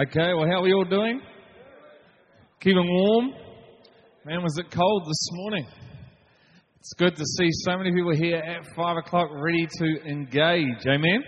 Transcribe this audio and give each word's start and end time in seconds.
Okay, 0.00 0.32
well, 0.32 0.46
how 0.46 0.58
are 0.58 0.62
we 0.62 0.72
all 0.72 0.84
doing? 0.84 1.20
Keeping 2.60 2.86
warm? 2.86 3.32
Man, 4.24 4.44
was 4.44 4.56
it 4.56 4.70
cold 4.70 5.02
this 5.04 5.28
morning? 5.32 5.66
It's 6.78 6.92
good 6.96 7.16
to 7.16 7.24
see 7.24 7.48
so 7.64 7.76
many 7.76 7.90
people 7.90 8.14
here 8.14 8.36
at 8.36 8.64
5 8.76 8.96
o'clock 8.96 9.28
ready 9.32 9.66
to 9.66 10.08
engage. 10.08 10.86
Amen? 10.86 11.24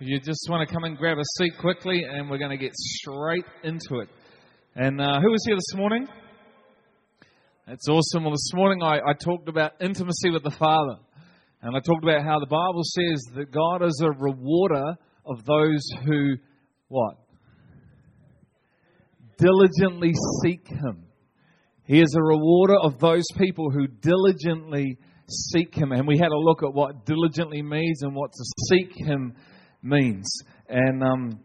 If 0.00 0.08
you 0.08 0.18
just 0.18 0.44
want 0.50 0.68
to 0.68 0.74
come 0.74 0.82
and 0.82 0.98
grab 0.98 1.18
a 1.18 1.24
seat 1.36 1.52
quickly, 1.60 2.02
and 2.02 2.28
we're 2.28 2.38
going 2.38 2.50
to 2.50 2.56
get 2.56 2.74
straight 2.74 3.44
into 3.62 4.00
it. 4.00 4.08
And 4.74 5.00
uh, 5.00 5.20
who 5.20 5.30
was 5.30 5.44
here 5.46 5.54
this 5.54 5.76
morning? 5.76 6.08
That's 7.68 7.88
awesome. 7.88 8.24
Well, 8.24 8.32
this 8.32 8.50
morning 8.54 8.82
I, 8.82 8.96
I 8.96 9.12
talked 9.12 9.48
about 9.48 9.74
intimacy 9.80 10.30
with 10.30 10.42
the 10.42 10.50
Father. 10.50 10.96
And 11.62 11.76
I 11.76 11.78
talked 11.78 12.02
about 12.02 12.24
how 12.24 12.40
the 12.40 12.46
Bible 12.46 12.82
says 12.82 13.22
that 13.36 13.52
God 13.52 13.86
is 13.86 14.02
a 14.04 14.10
rewarder 14.10 14.96
of 15.24 15.44
those 15.44 15.88
who, 16.04 16.34
what? 16.88 17.18
Diligently 19.38 20.12
seek 20.42 20.68
Him. 20.68 21.04
He 21.84 22.00
is 22.00 22.14
a 22.14 22.22
rewarder 22.22 22.76
of 22.82 22.98
those 22.98 23.24
people 23.38 23.70
who 23.70 23.86
diligently 23.86 24.98
seek 25.28 25.74
Him. 25.74 25.92
And 25.92 26.06
we 26.06 26.18
had 26.18 26.32
a 26.32 26.36
look 26.36 26.62
at 26.62 26.74
what 26.74 27.06
diligently 27.06 27.62
means 27.62 28.02
and 28.02 28.14
what 28.14 28.32
to 28.32 28.44
seek 28.68 28.92
Him 28.96 29.34
means. 29.82 30.28
And 30.68 31.02
um, 31.02 31.40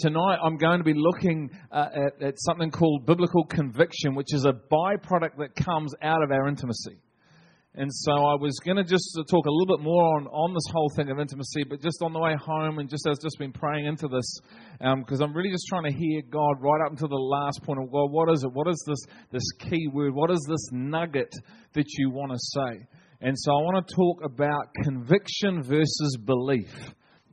tonight 0.00 0.38
I'm 0.44 0.56
going 0.56 0.78
to 0.78 0.84
be 0.84 0.94
looking 0.94 1.50
uh, 1.70 1.86
at, 1.94 2.22
at 2.22 2.34
something 2.38 2.70
called 2.70 3.06
biblical 3.06 3.44
conviction, 3.44 4.14
which 4.14 4.34
is 4.34 4.44
a 4.44 4.52
byproduct 4.52 5.38
that 5.38 5.54
comes 5.54 5.94
out 6.02 6.22
of 6.22 6.30
our 6.30 6.48
intimacy. 6.48 6.98
And 7.74 7.88
so 7.90 8.12
I 8.12 8.34
was 8.34 8.58
going 8.62 8.76
to 8.76 8.84
just 8.84 9.18
talk 9.30 9.46
a 9.46 9.50
little 9.50 9.78
bit 9.78 9.82
more 9.82 10.04
on, 10.18 10.26
on 10.26 10.52
this 10.52 10.70
whole 10.70 10.90
thing 10.94 11.10
of 11.10 11.18
intimacy, 11.18 11.64
but 11.64 11.80
just 11.80 12.02
on 12.02 12.12
the 12.12 12.20
way 12.20 12.34
home 12.38 12.78
and 12.78 12.88
just 12.88 13.06
as 13.08 13.18
just 13.18 13.38
been 13.38 13.52
praying 13.52 13.86
into 13.86 14.08
this, 14.08 14.40
because 14.78 15.22
um, 15.22 15.30
I'm 15.30 15.34
really 15.34 15.50
just 15.50 15.64
trying 15.68 15.84
to 15.84 15.92
hear 15.92 16.20
God 16.30 16.60
right 16.60 16.84
up 16.84 16.92
until 16.92 17.08
the 17.08 17.14
last 17.16 17.62
point 17.62 17.80
of 17.80 17.90
God. 17.90 18.12
What 18.12 18.30
is 18.30 18.44
it? 18.44 18.52
What 18.52 18.68
is 18.68 18.84
this 18.86 18.98
this 19.30 19.50
key 19.58 19.88
word? 19.90 20.12
What 20.12 20.30
is 20.30 20.44
this 20.46 20.68
nugget 20.70 21.32
that 21.72 21.86
you 21.96 22.10
want 22.10 22.32
to 22.32 22.38
say? 22.38 22.86
And 23.22 23.38
so 23.38 23.52
I 23.52 23.62
want 23.62 23.86
to 23.86 23.94
talk 23.94 24.18
about 24.22 24.74
conviction 24.82 25.62
versus 25.62 26.18
belief. 26.22 26.74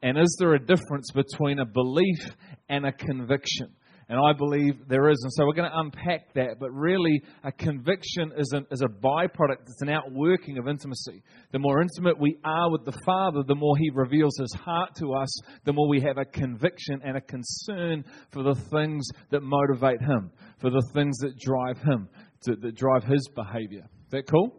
And 0.01 0.17
is 0.17 0.37
there 0.39 0.53
a 0.53 0.59
difference 0.59 1.11
between 1.11 1.59
a 1.59 1.65
belief 1.65 2.29
and 2.69 2.85
a 2.85 2.93
conviction? 2.93 3.73
And 4.09 4.19
I 4.19 4.33
believe 4.33 4.87
there 4.87 5.07
is. 5.09 5.19
And 5.21 5.31
so 5.31 5.45
we're 5.45 5.53
going 5.53 5.69
to 5.69 5.79
unpack 5.79 6.33
that. 6.33 6.59
But 6.59 6.71
really, 6.71 7.21
a 7.43 7.51
conviction 7.51 8.31
is, 8.35 8.51
an, 8.53 8.65
is 8.71 8.81
a 8.81 8.87
byproduct, 8.87 9.61
it's 9.67 9.81
an 9.83 9.89
outworking 9.89 10.57
of 10.57 10.67
intimacy. 10.67 11.21
The 11.51 11.59
more 11.59 11.79
intimate 11.79 12.19
we 12.19 12.37
are 12.43 12.71
with 12.71 12.85
the 12.85 12.99
Father, 13.05 13.43
the 13.43 13.53
more 13.53 13.77
He 13.77 13.91
reveals 13.93 14.35
His 14.39 14.51
heart 14.53 14.95
to 14.95 15.13
us, 15.13 15.29
the 15.63 15.73
more 15.73 15.87
we 15.87 16.01
have 16.01 16.17
a 16.17 16.25
conviction 16.25 17.01
and 17.05 17.17
a 17.17 17.21
concern 17.21 18.03
for 18.31 18.41
the 18.41 18.55
things 18.71 19.07
that 19.29 19.41
motivate 19.41 20.01
Him, 20.01 20.31
for 20.59 20.71
the 20.71 20.83
things 20.91 21.15
that 21.19 21.37
drive 21.37 21.77
Him, 21.77 22.09
to, 22.45 22.55
that 22.55 22.75
drive 22.75 23.03
His 23.03 23.29
behavior. 23.35 23.83
Is 24.05 24.11
that 24.11 24.27
cool? 24.27 24.55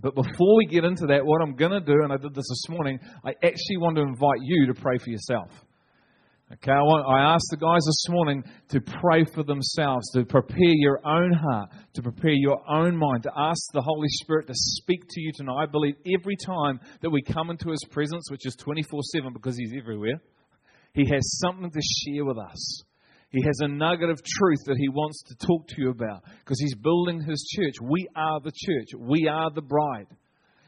But 0.00 0.16
before 0.16 0.56
we 0.56 0.66
get 0.66 0.82
into 0.82 1.06
that, 1.06 1.24
what 1.24 1.40
I'm 1.40 1.54
going 1.54 1.70
to 1.70 1.80
do, 1.80 2.02
and 2.02 2.12
I 2.12 2.16
did 2.16 2.34
this 2.34 2.48
this 2.48 2.68
morning, 2.68 2.98
I 3.24 3.30
actually 3.30 3.76
want 3.76 3.94
to 3.94 4.02
invite 4.02 4.40
you 4.42 4.66
to 4.66 4.74
pray 4.74 4.98
for 4.98 5.10
yourself. 5.10 5.50
Okay, 6.52 6.70
I, 6.70 6.82
want, 6.82 7.08
I 7.08 7.32
asked 7.32 7.48
the 7.50 7.56
guys 7.56 7.80
this 7.80 8.04
morning 8.10 8.44
to 8.68 8.80
pray 9.00 9.24
for 9.24 9.42
themselves, 9.42 10.10
to 10.10 10.22
prepare 10.22 10.76
your 10.76 11.00
own 11.02 11.32
heart, 11.32 11.70
to 11.94 12.02
prepare 12.02 12.34
your 12.34 12.60
own 12.68 12.94
mind, 12.94 13.22
to 13.22 13.32
ask 13.34 13.58
the 13.72 13.80
Holy 13.80 14.08
Spirit 14.20 14.48
to 14.48 14.54
speak 14.54 15.00
to 15.08 15.20
you 15.22 15.32
tonight. 15.34 15.62
I 15.62 15.66
believe 15.66 15.94
every 16.14 16.36
time 16.36 16.78
that 17.00 17.08
we 17.08 17.22
come 17.22 17.48
into 17.48 17.70
His 17.70 17.82
presence, 17.90 18.30
which 18.30 18.44
is 18.44 18.54
24 18.56 19.00
7 19.14 19.32
because 19.32 19.56
He's 19.56 19.72
everywhere, 19.80 20.20
He 20.92 21.08
has 21.08 21.38
something 21.38 21.70
to 21.70 21.80
share 21.80 22.26
with 22.26 22.36
us. 22.36 22.82
He 23.30 23.42
has 23.44 23.60
a 23.60 23.68
nugget 23.68 24.10
of 24.10 24.20
truth 24.22 24.60
that 24.66 24.76
He 24.76 24.90
wants 24.90 25.22
to 25.28 25.46
talk 25.46 25.66
to 25.68 25.74
you 25.78 25.88
about 25.88 26.22
because 26.40 26.60
He's 26.60 26.74
building 26.74 27.22
His 27.22 27.42
church. 27.56 27.76
We 27.80 28.06
are 28.14 28.40
the 28.40 28.52
church, 28.54 28.88
we 28.98 29.26
are 29.26 29.50
the 29.50 29.62
bride. 29.62 30.08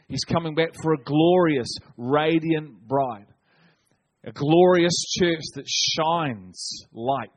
He's 0.08 0.24
coming 0.24 0.54
back 0.54 0.70
for 0.82 0.94
a 0.94 1.04
glorious, 1.04 1.68
radiant 1.98 2.88
bride 2.88 3.26
a 4.24 4.32
glorious 4.32 5.04
church 5.18 5.42
that 5.54 5.66
shines 5.68 6.86
light, 6.92 7.28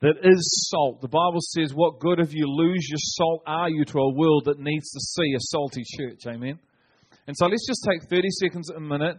that 0.00 0.16
is 0.22 0.68
salt. 0.70 1.00
The 1.00 1.08
Bible 1.08 1.40
says, 1.40 1.72
What 1.74 2.00
good 2.00 2.20
if 2.20 2.32
you 2.32 2.46
lose 2.46 2.88
your 2.88 2.98
salt 2.98 3.42
are 3.46 3.68
you 3.68 3.84
to 3.84 3.98
a 3.98 4.14
world 4.14 4.44
that 4.46 4.58
needs 4.58 4.90
to 4.90 5.00
see 5.00 5.34
a 5.34 5.40
salty 5.40 5.82
church? 5.98 6.26
Amen. 6.26 6.58
And 7.26 7.36
so 7.36 7.46
let's 7.46 7.66
just 7.66 7.86
take 7.88 8.08
30 8.08 8.28
seconds, 8.30 8.70
a 8.70 8.80
minute. 8.80 9.16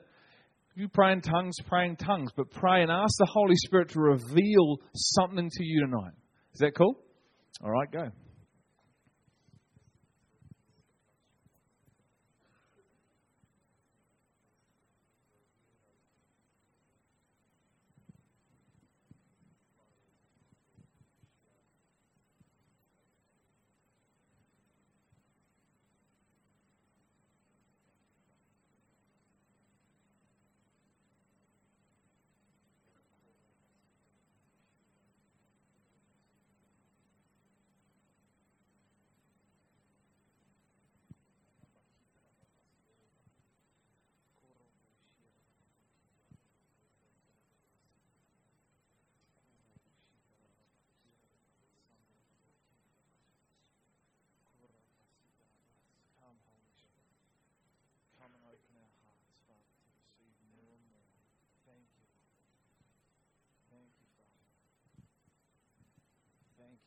You 0.75 0.87
pray 0.87 1.11
in 1.11 1.21
tongues, 1.21 1.55
pray 1.67 1.85
in 1.85 1.95
tongues, 1.95 2.31
but 2.35 2.49
pray 2.51 2.81
and 2.81 2.91
ask 2.91 3.13
the 3.19 3.29
Holy 3.29 3.55
Spirit 3.55 3.89
to 3.89 3.99
reveal 3.99 4.77
something 4.95 5.49
to 5.49 5.63
you 5.63 5.81
tonight. 5.81 6.13
Is 6.53 6.59
that 6.59 6.75
cool? 6.75 6.95
All 7.61 7.71
right, 7.71 7.91
go. 7.91 8.09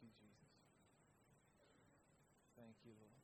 Thank 0.03 0.15
you, 2.83 2.93
Lord. 2.99 3.15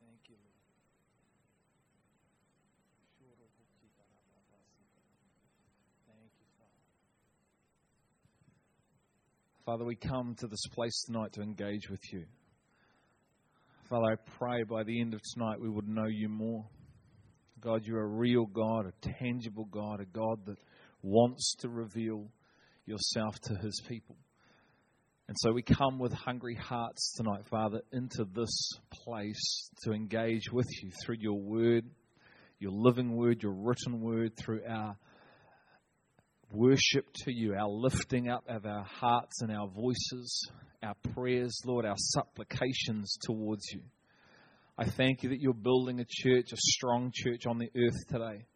Thank 0.00 0.24
you, 0.30 0.36
Lord. 0.40 0.56
Thank 6.08 6.32
you, 6.40 6.46
Father. 6.56 6.80
Father, 9.66 9.84
we 9.84 9.96
come 9.96 10.34
to 10.38 10.46
this 10.46 10.66
place 10.72 11.02
tonight 11.06 11.32
to 11.34 11.42
engage 11.42 11.90
with 11.90 12.00
you. 12.12 12.24
Father, 13.90 14.12
I 14.12 14.16
pray 14.38 14.62
by 14.62 14.84
the 14.84 15.00
end 15.00 15.12
of 15.12 15.20
tonight 15.34 15.60
we 15.60 15.68
would 15.68 15.88
know 15.88 16.06
you 16.06 16.28
more. 16.28 16.64
God, 17.60 17.84
you're 17.84 18.02
a 18.02 18.06
real 18.06 18.46
God, 18.46 18.86
a 18.86 18.92
tangible 19.18 19.66
God, 19.66 20.00
a 20.00 20.06
God 20.06 20.46
that 20.46 20.58
wants 21.02 21.54
to 21.60 21.68
reveal 21.68 22.30
yourself 22.86 23.38
to 23.42 23.54
his 23.56 23.82
people. 23.88 24.16
And 25.28 25.36
so 25.40 25.52
we 25.52 25.62
come 25.62 25.98
with 25.98 26.12
hungry 26.12 26.54
hearts 26.54 27.14
tonight, 27.16 27.46
Father, 27.50 27.82
into 27.90 28.24
this 28.32 28.70
place 28.92 29.70
to 29.82 29.92
engage 29.92 30.52
with 30.52 30.68
you 30.80 30.92
through 31.02 31.16
your 31.18 31.40
word, 31.40 31.84
your 32.60 32.70
living 32.70 33.16
word, 33.16 33.42
your 33.42 33.52
written 33.52 34.00
word, 34.00 34.36
through 34.36 34.62
our 34.68 34.96
worship 36.52 37.12
to 37.24 37.32
you, 37.32 37.54
our 37.54 37.68
lifting 37.68 38.28
up 38.28 38.44
of 38.48 38.66
our 38.66 38.84
hearts 38.84 39.42
and 39.42 39.50
our 39.50 39.66
voices, 39.66 40.48
our 40.80 40.94
prayers, 41.12 41.60
Lord, 41.66 41.84
our 41.84 41.96
supplications 41.98 43.18
towards 43.20 43.64
you. 43.72 43.80
I 44.78 44.84
thank 44.84 45.24
you 45.24 45.30
that 45.30 45.40
you're 45.40 45.54
building 45.54 45.98
a 45.98 46.06
church, 46.08 46.52
a 46.52 46.56
strong 46.56 47.10
church 47.12 47.46
on 47.46 47.58
the 47.58 47.70
earth 47.76 48.06
today. 48.08 48.46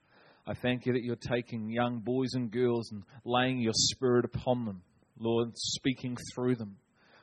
I 0.47 0.55
thank 0.55 0.87
you 0.87 0.93
that 0.93 1.03
you're 1.03 1.17
taking 1.17 1.69
young 1.69 1.99
boys 1.99 2.35
and 2.35 2.49
girls 2.49 2.93
and 2.93 3.03
laying 3.25 3.59
your 3.59 3.73
spirit 3.75 4.25
upon 4.25 4.67
them 4.67 4.83
Lord, 5.21 5.51
speaking 5.57 6.17
through 6.35 6.57
them. 6.57 6.77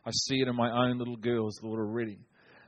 I 0.06 0.12
see 0.12 0.40
it 0.42 0.48
in 0.48 0.56
my 0.56 0.72
own 0.72 0.98
little 0.98 1.18
girls, 1.18 1.60
Lord, 1.62 1.80
already. 1.80 2.20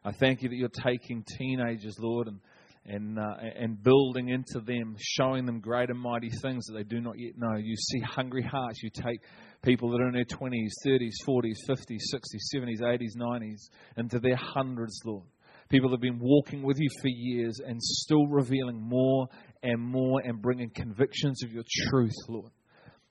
I 0.03 0.11
thank 0.11 0.41
you 0.41 0.49
that 0.49 0.55
you're 0.55 0.69
taking 0.69 1.23
teenagers, 1.37 1.97
Lord, 1.99 2.27
and 2.27 2.39
and 2.85 3.19
uh, 3.19 3.35
and 3.55 3.81
building 3.81 4.29
into 4.29 4.59
them, 4.65 4.95
showing 4.99 5.45
them 5.45 5.59
great 5.59 5.89
and 5.89 5.99
mighty 5.99 6.29
things 6.41 6.65
that 6.65 6.73
they 6.73 6.83
do 6.83 6.99
not 7.01 7.19
yet 7.19 7.37
know. 7.37 7.55
You 7.57 7.75
see 7.75 7.99
hungry 7.99 8.41
hearts. 8.41 8.81
You 8.81 8.89
take 8.89 9.21
people 9.61 9.91
that 9.91 10.01
are 10.01 10.07
in 10.07 10.13
their 10.13 10.25
20s, 10.25 10.69
30s, 10.85 11.11
40s, 11.27 11.55
50s, 11.69 11.99
60s, 12.13 12.55
70s, 12.55 12.81
80s, 12.81 13.17
90s, 13.17 13.69
into 13.97 14.19
their 14.19 14.37
hundreds, 14.37 14.99
Lord. 15.05 15.25
People 15.69 15.91
have 15.91 16.01
been 16.01 16.19
walking 16.19 16.63
with 16.63 16.79
you 16.79 16.89
for 17.01 17.09
years 17.09 17.59
and 17.63 17.79
still 17.81 18.25
revealing 18.25 18.81
more 18.81 19.27
and 19.61 19.79
more 19.79 20.21
and 20.23 20.41
bringing 20.41 20.71
convictions 20.71 21.43
of 21.43 21.51
your 21.51 21.63
truth, 21.89 22.15
Lord. 22.27 22.51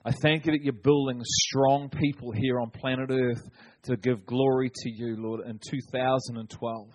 I 0.04 0.12
thank 0.22 0.46
you 0.46 0.52
that 0.52 0.62
you're 0.62 0.72
building 0.72 1.20
strong 1.24 1.90
people 1.90 2.30
here 2.30 2.60
on 2.60 2.70
planet 2.70 3.10
Earth 3.10 3.42
to 3.82 3.96
give 3.96 4.24
glory 4.24 4.70
to 4.72 4.90
you, 4.90 5.16
Lord, 5.18 5.40
in 5.46 5.58
2012. 5.70 6.88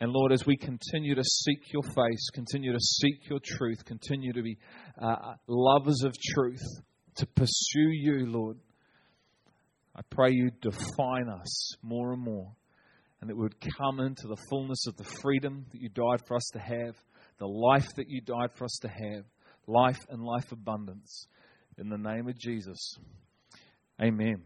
And 0.00 0.12
Lord, 0.12 0.32
as 0.32 0.46
we 0.46 0.56
continue 0.56 1.16
to 1.16 1.24
seek 1.24 1.72
your 1.72 1.82
face, 1.82 2.30
continue 2.32 2.72
to 2.72 2.80
seek 2.80 3.28
your 3.28 3.40
truth, 3.44 3.84
continue 3.84 4.32
to 4.32 4.42
be 4.42 4.56
uh, 5.02 5.34
lovers 5.48 6.02
of 6.04 6.14
truth, 6.34 6.62
to 7.16 7.26
pursue 7.26 7.90
you, 7.90 8.26
Lord, 8.26 8.58
I 9.96 10.02
pray 10.08 10.30
you 10.30 10.50
define 10.62 11.28
us 11.28 11.74
more 11.82 12.12
and 12.12 12.22
more 12.22 12.52
and 13.20 13.28
that 13.28 13.36
we 13.36 13.42
would 13.42 13.60
come 13.60 14.00
into 14.00 14.28
the 14.28 14.40
fullness 14.48 14.86
of 14.86 14.96
the 14.96 15.04
freedom 15.04 15.66
that 15.72 15.80
you 15.80 15.88
died 15.88 16.24
for 16.26 16.36
us 16.36 16.48
to 16.52 16.60
have, 16.60 16.94
the 17.38 17.48
life 17.48 17.88
that 17.96 18.08
you 18.08 18.20
died 18.20 18.52
for 18.54 18.64
us 18.64 18.78
to 18.82 18.88
have, 18.88 19.24
life 19.66 19.98
and 20.08 20.22
life 20.22 20.52
abundance. 20.52 21.26
In 21.80 21.90
the 21.90 21.96
name 21.96 22.26
of 22.26 22.36
Jesus. 22.36 22.96
Amen. 24.02 24.42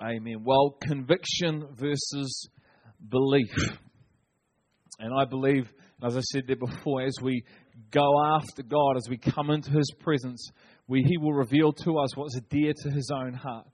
Amen. 0.00 0.44
Well, 0.44 0.78
conviction 0.80 1.66
versus 1.74 2.48
belief. 3.06 3.54
And 4.98 5.12
I 5.12 5.26
believe, 5.26 5.70
as 6.02 6.16
I 6.16 6.20
said 6.20 6.44
there 6.46 6.56
before, 6.56 7.02
as 7.02 7.16
we 7.22 7.44
go 7.90 8.08
after 8.24 8.62
God, 8.62 8.96
as 8.96 9.10
we 9.10 9.18
come 9.18 9.50
into 9.50 9.72
His 9.72 9.92
presence, 10.00 10.48
we, 10.88 11.02
He 11.02 11.18
will 11.18 11.34
reveal 11.34 11.70
to 11.84 11.98
us 11.98 12.16
what's 12.16 12.40
dear 12.48 12.72
to 12.82 12.90
His 12.90 13.10
own 13.14 13.34
heart 13.34 13.66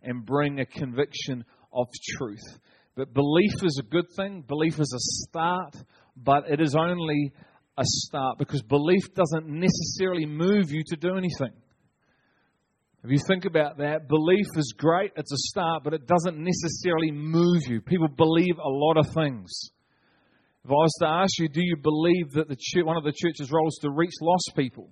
and 0.00 0.24
bring 0.24 0.60
a 0.60 0.66
conviction 0.66 1.44
of 1.72 1.88
truth. 2.16 2.44
But 2.94 3.12
belief 3.12 3.54
is 3.64 3.80
a 3.80 3.90
good 3.90 4.06
thing, 4.16 4.44
belief 4.46 4.78
is 4.78 4.92
a 4.94 5.00
start, 5.28 5.74
but 6.16 6.48
it 6.48 6.60
is 6.60 6.76
only 6.76 7.32
a 7.76 7.82
start 7.84 8.38
because 8.38 8.62
belief 8.62 9.02
doesn't 9.14 9.48
necessarily 9.48 10.26
move 10.26 10.70
you 10.70 10.84
to 10.86 10.96
do 10.96 11.16
anything. 11.16 11.50
If 13.04 13.10
you 13.10 13.18
think 13.28 13.44
about 13.44 13.76
that, 13.78 14.08
belief 14.08 14.46
is 14.56 14.72
great, 14.78 15.12
it's 15.14 15.30
a 15.30 15.36
start, 15.36 15.84
but 15.84 15.92
it 15.92 16.06
doesn't 16.06 16.38
necessarily 16.38 17.10
move 17.10 17.60
you. 17.66 17.82
People 17.82 18.08
believe 18.08 18.56
a 18.56 18.66
lot 18.66 18.96
of 18.96 19.12
things. 19.12 19.50
If 20.64 20.70
I 20.70 20.72
was 20.72 20.94
to 21.00 21.06
ask 21.06 21.38
you, 21.38 21.50
do 21.50 21.60
you 21.62 21.76
believe 21.76 22.30
that 22.32 22.48
the 22.48 22.56
church, 22.58 22.86
one 22.86 22.96
of 22.96 23.04
the 23.04 23.12
church's 23.12 23.52
roles 23.52 23.74
is 23.74 23.80
to 23.82 23.90
reach 23.90 24.14
lost 24.22 24.52
people? 24.56 24.88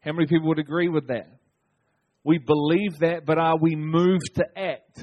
How 0.00 0.12
many 0.12 0.26
people 0.26 0.48
would 0.48 0.58
agree 0.58 0.88
with 0.88 1.06
that? 1.08 1.28
We 2.24 2.36
believe 2.36 2.98
that, 2.98 3.24
but 3.24 3.38
are 3.38 3.56
we 3.58 3.74
moved 3.74 4.34
to 4.34 4.44
act? 4.54 5.02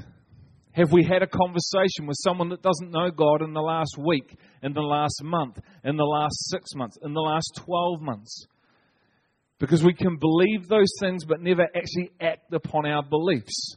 Have 0.73 0.91
we 0.91 1.03
had 1.03 1.23
a 1.23 1.27
conversation 1.27 2.05
with 2.05 2.17
someone 2.23 2.49
that 2.49 2.61
doesn't 2.61 2.91
know 2.91 3.09
God 3.09 3.41
in 3.41 3.53
the 3.53 3.61
last 3.61 3.97
week, 3.97 4.37
in 4.61 4.73
the 4.73 4.81
last 4.81 5.23
month, 5.23 5.57
in 5.83 5.97
the 5.97 6.03
last 6.03 6.37
six 6.51 6.75
months, 6.75 6.99
in 7.01 7.15
the 7.15 7.19
last 7.19 7.59
12 7.65 7.99
months? 7.99 8.45
Because 9.59 9.83
we 9.83 9.93
can 9.93 10.17
believe 10.17 10.67
those 10.67 10.91
things 10.99 11.25
but 11.25 11.41
never 11.41 11.63
actually 11.63 12.11
act 12.21 12.53
upon 12.53 12.85
our 12.85 13.03
beliefs. 13.03 13.75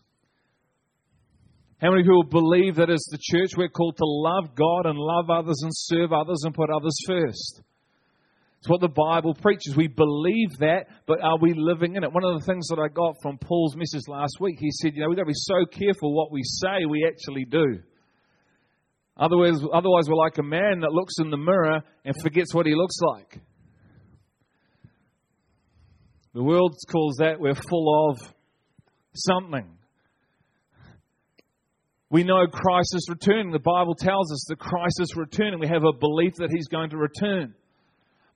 How 1.80 1.90
many 1.90 2.02
people 2.02 2.24
believe 2.24 2.76
that 2.76 2.90
as 2.90 3.02
the 3.10 3.18
church 3.18 3.56
we're 3.56 3.70
called 3.70 3.96
to 3.96 4.04
love 4.04 4.54
God 4.54 4.84
and 4.84 4.98
love 4.98 5.30
others 5.30 5.60
and 5.62 5.72
serve 5.74 6.12
others 6.12 6.42
and 6.44 6.54
put 6.54 6.68
others 6.68 6.96
first? 7.06 7.62
It's 8.58 8.68
what 8.68 8.82
the 8.82 8.88
Bible 8.88 9.32
preaches. 9.32 9.74
We 9.74 9.88
believe 9.88 10.50
that, 10.58 10.88
but 11.06 11.22
are 11.22 11.38
we 11.40 11.54
living 11.56 11.96
in 11.96 12.04
it? 12.04 12.12
One 12.12 12.24
of 12.24 12.38
the 12.38 12.44
things 12.44 12.68
that 12.68 12.78
I 12.78 12.88
got 12.92 13.14
from 13.22 13.38
Paul's 13.38 13.74
message 13.74 14.06
last 14.06 14.36
week, 14.38 14.56
he 14.60 14.70
said, 14.70 14.92
you 14.94 15.00
know, 15.00 15.08
we've 15.08 15.16
got 15.16 15.22
to 15.22 15.28
be 15.28 15.32
so 15.34 15.64
careful 15.64 16.14
what 16.14 16.30
we 16.30 16.42
say 16.44 16.84
we 16.84 17.08
actually 17.08 17.46
do. 17.46 17.80
Otherwise, 19.16 19.60
otherwise, 19.72 20.08
we're 20.08 20.16
like 20.16 20.36
a 20.36 20.42
man 20.42 20.80
that 20.80 20.92
looks 20.92 21.14
in 21.20 21.30
the 21.30 21.38
mirror 21.38 21.80
and 22.04 22.14
forgets 22.22 22.54
what 22.54 22.66
he 22.66 22.74
looks 22.74 22.96
like. 23.00 23.40
The 26.32 26.42
world 26.42 26.76
calls 26.90 27.16
that 27.16 27.40
we're 27.40 27.54
full 27.54 28.10
of 28.10 28.18
something. 29.14 29.66
We 32.08 32.22
know 32.22 32.46
Christ 32.46 32.94
is 32.94 33.06
returning. 33.08 33.50
The 33.50 33.58
Bible 33.58 33.94
tells 33.94 34.32
us 34.32 34.44
that 34.48 34.58
Christ 34.58 35.00
is 35.00 35.14
returning. 35.16 35.58
We 35.58 35.68
have 35.68 35.84
a 35.84 35.92
belief 35.92 36.34
that 36.38 36.50
he's 36.52 36.68
going 36.68 36.90
to 36.90 36.96
return. 36.96 37.54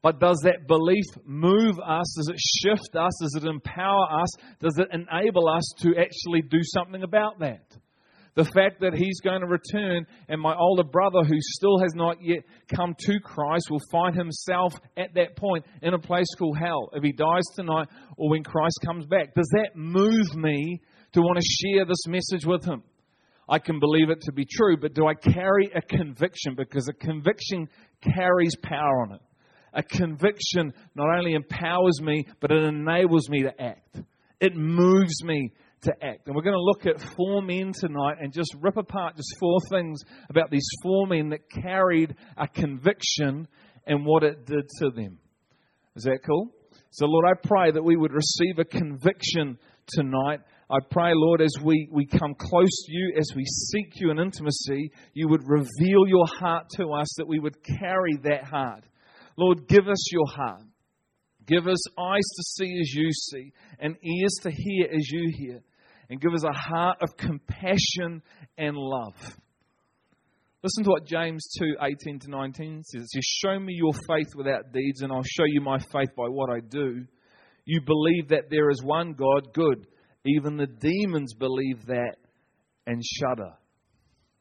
But 0.03 0.21
does 0.21 0.41
that 0.45 0.67
belief 0.67 1.05
move 1.25 1.79
us? 1.79 2.15
Does 2.17 2.29
it 2.29 2.39
shift 2.39 2.97
us? 2.97 3.13
Does 3.21 3.43
it 3.43 3.49
empower 3.49 4.23
us? 4.23 4.29
Does 4.61 4.79
it 4.79 4.89
enable 4.93 5.49
us 5.49 5.73
to 5.79 5.95
actually 5.97 6.43
do 6.43 6.59
something 6.63 7.03
about 7.03 7.39
that? 7.41 7.65
The 8.35 8.45
fact 8.45 8.81
that 8.81 8.95
he's 8.95 9.21
going 9.21 9.43
to 9.43 9.47
return 9.47 10.07
and 10.29 10.41
my 10.41 10.57
older 10.57 10.83
brother, 10.83 11.23
who 11.23 11.37
still 11.39 11.79
has 11.79 11.95
not 11.95 12.17
yet 12.21 12.41
come 12.75 12.97
to 13.07 13.21
Christ, 13.21 13.71
will 13.71 13.83
find 13.93 14.17
himself 14.17 14.75
at 14.97 15.15
that 15.15 15.37
point 15.37 15.65
in 15.83 15.95
a 15.95 15.99
place 15.99 16.27
called 16.37 16.59
hell 16.59 16.91
if 16.95 17.05
he 17.05 17.13
dies 17.13 17.45
tonight 17.55 17.87
or 18.17 18.31
when 18.31 18.43
Christ 18.43 18.81
comes 18.85 19.07
back. 19.07 19.35
Does 19.35 19.49
that 19.53 19.77
move 19.77 20.35
me 20.35 20.81
to 21.13 21.21
want 21.21 21.39
to 21.39 21.45
share 21.45 21.85
this 21.85 22.09
message 22.09 22.45
with 22.45 22.65
him? 22.65 22.83
I 23.49 23.61
can 23.61 23.79
believe 23.79 24.11
it 24.11 24.23
to 24.23 24.33
be 24.33 24.47
true, 24.47 24.79
but 24.79 24.95
do 24.95 25.07
I 25.07 25.15
carry 25.15 25.71
a 25.73 25.83
conviction? 25.83 26.55
Because 26.57 26.89
a 26.89 26.93
conviction 26.93 27.69
carries 28.01 28.57
power 28.57 29.03
on 29.03 29.13
it. 29.13 29.21
A 29.75 29.83
conviction 29.83 30.73
not 30.95 31.15
only 31.17 31.35
empowers 31.35 32.01
me, 32.01 32.27
but 32.41 32.51
it 32.51 32.65
enables 32.65 33.29
me 33.29 33.43
to 33.43 33.63
act. 33.63 34.01
It 34.41 34.57
moves 34.57 35.23
me 35.23 35.53
to 35.85 35.93
act. 36.03 36.27
And 36.27 36.35
we're 36.35 36.43
going 36.43 36.55
to 36.55 36.61
look 36.61 36.87
at 36.87 37.01
four 37.17 37.41
men 37.43 37.73
tonight 37.73 38.17
and 38.21 38.33
just 38.33 38.55
rip 38.61 38.77
apart 38.77 39.17
just 39.17 39.35
four 39.39 39.59
things 39.71 40.01
about 40.29 40.51
these 40.51 40.67
four 40.83 41.07
men 41.07 41.31
that 41.31 41.51
carried 41.51 42.15
a 42.37 42.49
conviction 42.49 43.49
and 43.87 44.05
what 44.05 44.23
it 44.23 44.47
did 44.47 44.69
to 44.81 44.91
them. 44.91 45.19
Is 45.97 46.05
that 46.05 46.19
cool? 46.27 46.51
So, 46.91 47.07
Lord, 47.07 47.25
I 47.27 47.47
pray 47.47 47.71
that 47.73 47.83
we 47.83 47.97
would 47.97 48.13
receive 48.13 48.59
a 48.59 48.65
conviction 48.65 49.59
tonight. 49.89 50.41
I 50.71 50.79
pray, 50.91 51.13
Lord, 51.15 51.41
as 51.41 51.55
we, 51.63 51.89
we 51.93 52.07
come 52.07 52.35
close 52.39 52.85
to 52.87 52.93
you, 52.93 53.15
as 53.19 53.29
we 53.37 53.45
seek 53.45 54.01
you 54.01 54.11
in 54.11 54.19
intimacy, 54.19 54.91
you 55.13 55.29
would 55.29 55.43
reveal 55.47 56.07
your 56.07 56.27
heart 56.27 56.67
to 56.77 56.93
us, 56.93 57.13
that 57.17 57.29
we 57.29 57.39
would 57.39 57.57
carry 57.63 58.17
that 58.23 58.45
heart. 58.45 58.85
Lord, 59.37 59.69
give 59.69 59.89
us 59.89 60.13
your 60.13 60.27
heart. 60.27 60.63
Give 61.47 61.67
us 61.67 61.99
eyes 61.99 62.23
to 62.37 62.43
see 62.43 62.79
as 62.81 62.95
you 62.95 63.13
see, 63.13 63.53
and 63.79 63.97
ears 64.03 64.35
to 64.43 64.51
hear 64.51 64.87
as 64.87 65.11
you 65.11 65.33
hear. 65.37 65.61
And 66.11 66.21
give 66.21 66.35
us 66.35 66.45
a 66.45 66.53
heart 66.53 66.99
of 67.03 67.17
compassion 67.17 68.23
and 68.59 68.77
love. 68.77 69.15
Listen 70.63 70.85
to 70.85 70.91
what 70.91 71.07
James 71.07 71.47
2 71.59 71.77
18 71.83 72.21
to 72.21 72.31
19 72.31 72.83
says. 72.85 73.03
It 73.03 73.09
says, 73.11 73.23
Show 73.25 73.59
me 73.59 73.75
your 73.75 73.93
faith 73.93 74.35
without 74.35 74.73
deeds, 74.73 75.03
and 75.03 75.13
I'll 75.13 75.23
show 75.23 75.45
you 75.47 75.61
my 75.61 75.79
faith 75.79 76.15
by 76.17 76.29
what 76.29 76.51
I 76.51 76.61
do. 76.61 77.05
You 77.67 77.81
believe 77.83 78.29
that 78.29 78.51
there 78.51 78.71
is 78.71 78.83
one 78.83 79.13
God, 79.13 79.53
good. 79.53 79.87
Even 80.25 80.57
the 80.57 80.67
demons 80.67 81.35
believe 81.35 81.85
that 81.87 82.17
and 82.87 83.03
shudder. 83.05 83.53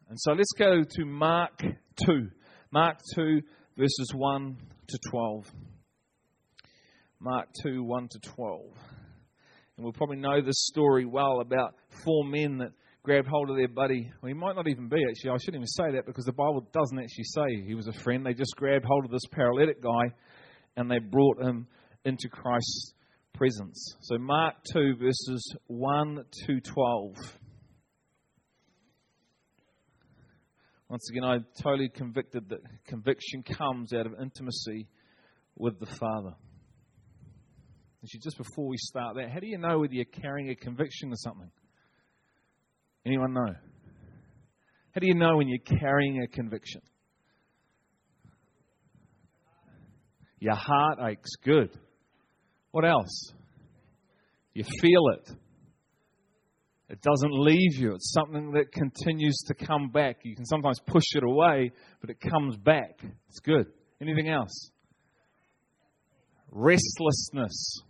And 0.09 0.17
so 0.19 0.33
let's 0.33 0.51
go 0.57 0.83
to 0.83 1.05
Mark 1.05 1.61
2. 2.05 2.29
Mark 2.71 2.99
2, 3.15 3.41
verses 3.77 4.11
1 4.15 4.57
to 4.87 4.99
12. 5.09 5.51
Mark 7.19 7.47
2 7.63 7.83
1 7.83 8.07
to 8.11 8.19
12. 8.19 8.61
And 9.75 9.83
we'll 9.83 9.93
probably 9.93 10.17
know 10.17 10.41
this 10.41 10.65
story 10.67 11.05
well 11.05 11.41
about 11.41 11.75
four 12.03 12.25
men 12.25 12.59
that 12.59 12.71
grabbed 13.03 13.27
hold 13.27 13.49
of 13.49 13.57
their 13.57 13.67
buddy. 13.67 14.11
Well, 14.21 14.27
he 14.27 14.33
might 14.33 14.55
not 14.55 14.67
even 14.67 14.87
be, 14.87 15.03
actually. 15.09 15.31
I 15.31 15.37
shouldn't 15.37 15.55
even 15.55 15.67
say 15.67 15.91
that 15.95 16.05
because 16.05 16.25
the 16.25 16.31
Bible 16.31 16.67
doesn't 16.71 16.99
actually 16.99 17.23
say 17.25 17.65
he 17.65 17.75
was 17.75 17.87
a 17.87 17.93
friend. 17.93 18.25
They 18.25 18.33
just 18.33 18.55
grabbed 18.55 18.85
hold 18.85 19.05
of 19.05 19.11
this 19.11 19.25
paralytic 19.31 19.81
guy 19.81 20.13
and 20.77 20.89
they 20.89 20.99
brought 20.99 21.41
him 21.41 21.67
into 22.05 22.29
Christ's 22.29 22.93
presence. 23.33 23.95
So, 24.01 24.17
Mark 24.17 24.55
2, 24.73 24.95
verses 24.99 25.55
1 25.67 26.23
to 26.45 26.59
12. 26.59 27.15
Once 30.89 31.09
again, 31.09 31.23
I'm 31.23 31.45
totally 31.61 31.89
convicted 31.89 32.49
that 32.49 32.59
conviction 32.85 33.41
comes 33.41 33.93
out 33.93 34.05
of 34.05 34.13
intimacy 34.21 34.87
with 35.57 35.79
the 35.79 35.87
Father. 35.87 36.35
Just 38.05 38.37
before 38.37 38.67
we 38.67 38.77
start 38.77 39.15
that, 39.15 39.29
how 39.31 39.39
do 39.39 39.47
you 39.47 39.57
know 39.57 39.79
whether 39.79 39.93
you're 39.93 40.05
carrying 40.05 40.49
a 40.49 40.55
conviction 40.55 41.11
or 41.11 41.15
something? 41.15 41.49
Anyone 43.05 43.33
know? 43.33 43.53
How 44.91 44.99
do 44.99 45.07
you 45.07 45.15
know 45.15 45.37
when 45.37 45.47
you're 45.47 45.79
carrying 45.79 46.21
a 46.21 46.27
conviction? 46.27 46.81
Your 50.39 50.55
heart 50.55 50.99
aches. 51.09 51.31
Good. 51.43 51.69
What 52.71 52.85
else? 52.85 53.31
You 54.53 54.65
feel 54.81 55.07
it. 55.13 55.31
It 56.89 57.01
doesn't 57.01 57.31
leave 57.31 57.75
you. 57.77 57.93
It's 57.95 58.11
something 58.11 58.51
that 58.51 58.71
continues 58.71 59.37
to 59.47 59.53
come 59.53 59.89
back. 59.89 60.17
You 60.23 60.35
can 60.35 60.45
sometimes 60.45 60.79
push 60.85 61.05
it 61.15 61.23
away, 61.23 61.71
but 62.01 62.09
it 62.09 62.19
comes 62.19 62.57
back. 62.57 62.99
It's 63.29 63.39
good. 63.39 63.67
Anything 64.01 64.29
else? 64.29 64.69
Restlessness. 66.51 67.81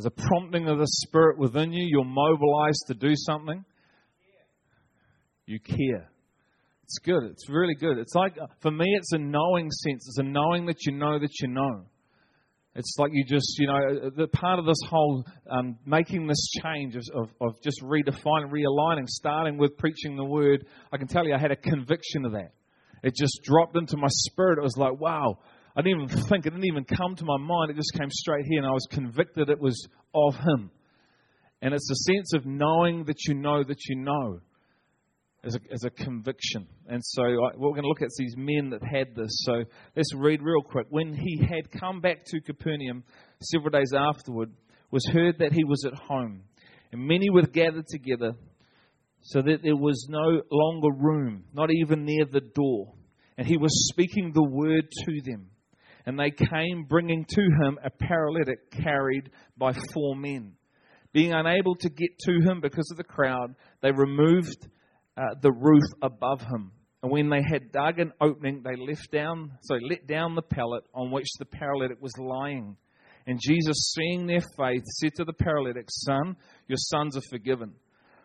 There's 0.00 0.14
a 0.16 0.28
prompting 0.28 0.66
of 0.66 0.78
the 0.78 0.86
Spirit 0.86 1.36
within 1.36 1.74
you. 1.74 1.86
You're 1.86 2.06
mobilized 2.06 2.84
to 2.86 2.94
do 2.94 3.12
something. 3.14 3.62
You 5.44 5.60
care. 5.60 6.10
It's 6.84 6.98
good. 7.04 7.24
It's 7.24 7.50
really 7.50 7.74
good. 7.74 7.98
It's 7.98 8.14
like, 8.14 8.38
for 8.62 8.70
me, 8.70 8.86
it's 8.96 9.12
a 9.12 9.18
knowing 9.18 9.70
sense. 9.70 10.06
It's 10.08 10.18
a 10.18 10.22
knowing 10.22 10.64
that 10.66 10.86
you 10.86 10.92
know 10.92 11.18
that 11.18 11.28
you 11.42 11.48
know. 11.48 11.84
It's 12.74 12.96
like 12.98 13.10
you 13.12 13.24
just, 13.26 13.58
you 13.58 13.66
know, 13.66 14.10
the 14.16 14.28
part 14.28 14.58
of 14.58 14.64
this 14.64 14.80
whole 14.88 15.22
um, 15.50 15.76
making 15.84 16.26
this 16.26 16.48
change 16.62 16.96
of, 16.96 17.02
of, 17.14 17.28
of 17.42 17.60
just 17.62 17.82
redefining, 17.82 18.50
realigning, 18.50 19.06
starting 19.06 19.58
with 19.58 19.76
preaching 19.76 20.16
the 20.16 20.24
word. 20.24 20.64
I 20.90 20.96
can 20.96 21.08
tell 21.08 21.26
you, 21.26 21.34
I 21.34 21.38
had 21.38 21.50
a 21.50 21.56
conviction 21.56 22.24
of 22.24 22.32
that. 22.32 22.52
It 23.02 23.14
just 23.16 23.40
dropped 23.42 23.76
into 23.76 23.98
my 23.98 24.08
spirit. 24.08 24.58
It 24.58 24.62
was 24.62 24.78
like, 24.78 24.98
wow, 24.98 25.40
I 25.80 25.82
didn't 25.82 26.02
even 26.02 26.22
think, 26.24 26.44
it 26.44 26.50
didn't 26.50 26.66
even 26.66 26.84
come 26.84 27.16
to 27.16 27.24
my 27.24 27.38
mind. 27.38 27.70
It 27.70 27.76
just 27.76 27.94
came 27.98 28.10
straight 28.10 28.44
here, 28.44 28.58
and 28.58 28.66
I 28.66 28.72
was 28.72 28.86
convicted 28.90 29.48
it 29.48 29.58
was 29.58 29.88
of 30.14 30.34
Him. 30.34 30.70
And 31.62 31.72
it's 31.72 31.90
a 31.90 32.12
sense 32.12 32.34
of 32.34 32.44
knowing 32.44 33.04
that 33.04 33.24
you 33.26 33.32
know 33.32 33.64
that 33.64 33.78
you 33.88 33.96
know 33.96 34.40
as 35.42 35.54
a, 35.54 35.60
as 35.72 35.84
a 35.84 35.88
conviction. 35.88 36.66
And 36.86 37.00
so 37.02 37.22
I, 37.22 37.56
we're 37.56 37.70
going 37.70 37.84
to 37.84 37.88
look 37.88 38.02
at 38.02 38.10
these 38.18 38.34
men 38.36 38.68
that 38.70 38.82
had 38.84 39.14
this. 39.16 39.30
So 39.46 39.64
let's 39.96 40.14
read 40.14 40.42
real 40.42 40.60
quick. 40.60 40.84
When 40.90 41.14
he 41.14 41.38
had 41.38 41.70
come 41.80 42.02
back 42.02 42.26
to 42.26 42.42
Capernaum 42.42 43.02
several 43.40 43.70
days 43.70 43.94
afterward, 43.96 44.50
was 44.90 45.06
heard 45.06 45.38
that 45.38 45.54
he 45.54 45.64
was 45.64 45.86
at 45.86 45.94
home, 45.94 46.42
and 46.92 47.06
many 47.06 47.30
were 47.30 47.46
gathered 47.46 47.86
together, 47.86 48.34
so 49.22 49.40
that 49.40 49.62
there 49.62 49.76
was 49.76 50.08
no 50.10 50.42
longer 50.50 50.90
room, 50.94 51.44
not 51.54 51.70
even 51.70 52.04
near 52.04 52.26
the 52.30 52.42
door. 52.54 52.92
And 53.38 53.46
he 53.46 53.56
was 53.56 53.88
speaking 53.88 54.32
the 54.34 54.44
word 54.44 54.84
to 55.06 55.20
them. 55.24 55.49
And 56.06 56.18
they 56.18 56.30
came 56.30 56.84
bringing 56.88 57.24
to 57.24 57.40
him 57.40 57.78
a 57.84 57.90
paralytic 57.90 58.70
carried 58.70 59.30
by 59.56 59.72
four 59.92 60.16
men. 60.16 60.52
Being 61.12 61.32
unable 61.32 61.74
to 61.76 61.88
get 61.88 62.18
to 62.20 62.32
him 62.32 62.60
because 62.60 62.88
of 62.90 62.96
the 62.96 63.04
crowd, 63.04 63.54
they 63.82 63.90
removed 63.90 64.68
uh, 65.16 65.34
the 65.42 65.52
roof 65.52 65.84
above 66.02 66.40
him. 66.40 66.72
And 67.02 67.10
when 67.10 67.30
they 67.30 67.42
had 67.42 67.72
dug 67.72 67.98
an 67.98 68.12
opening, 68.20 68.62
they 68.62 68.76
left 68.76 69.10
down, 69.10 69.52
so 69.62 69.74
let 69.88 70.06
down 70.06 70.34
the 70.34 70.42
pallet 70.42 70.84
on 70.94 71.10
which 71.10 71.28
the 71.38 71.46
paralytic 71.46 72.00
was 72.00 72.12
lying. 72.18 72.76
And 73.26 73.38
Jesus, 73.40 73.94
seeing 73.94 74.26
their 74.26 74.40
faith, 74.56 74.82
said 74.84 75.14
to 75.16 75.24
the 75.24 75.32
paralytic, 75.32 75.86
Son, 75.88 76.36
your 76.68 76.78
sons 76.78 77.16
are 77.16 77.22
forgiven. 77.30 77.72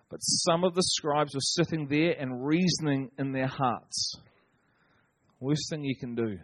But 0.09 0.19
some 0.19 0.63
of 0.63 0.75
the 0.75 0.83
scribes 0.83 1.33
were 1.33 1.41
sitting 1.41 1.87
there 1.87 2.15
and 2.19 2.45
reasoning 2.45 3.09
in 3.17 3.31
their 3.31 3.47
hearts. 3.47 4.15
Worst 5.39 5.69
thing 5.69 5.83
you 5.83 5.95
can 5.97 6.15
do 6.15 6.37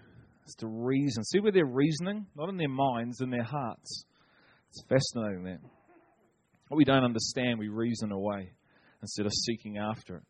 is 0.47 0.55
to 0.59 0.67
reason. 0.67 1.23
See 1.23 1.39
where 1.39 1.51
they're 1.51 1.65
reasoning? 1.65 2.25
Not 2.35 2.49
in 2.49 2.57
their 2.57 2.69
minds, 2.69 3.21
in 3.21 3.29
their 3.29 3.43
hearts. 3.43 4.05
It's 4.69 4.83
fascinating 4.87 5.43
that. 5.45 5.59
What 6.67 6.77
we 6.77 6.85
don't 6.85 7.03
understand, 7.03 7.59
we 7.59 7.67
reason 7.67 8.11
away 8.11 8.53
instead 9.01 9.25
of 9.25 9.33
seeking 9.33 9.77
after 9.77 10.17
it. 10.17 10.23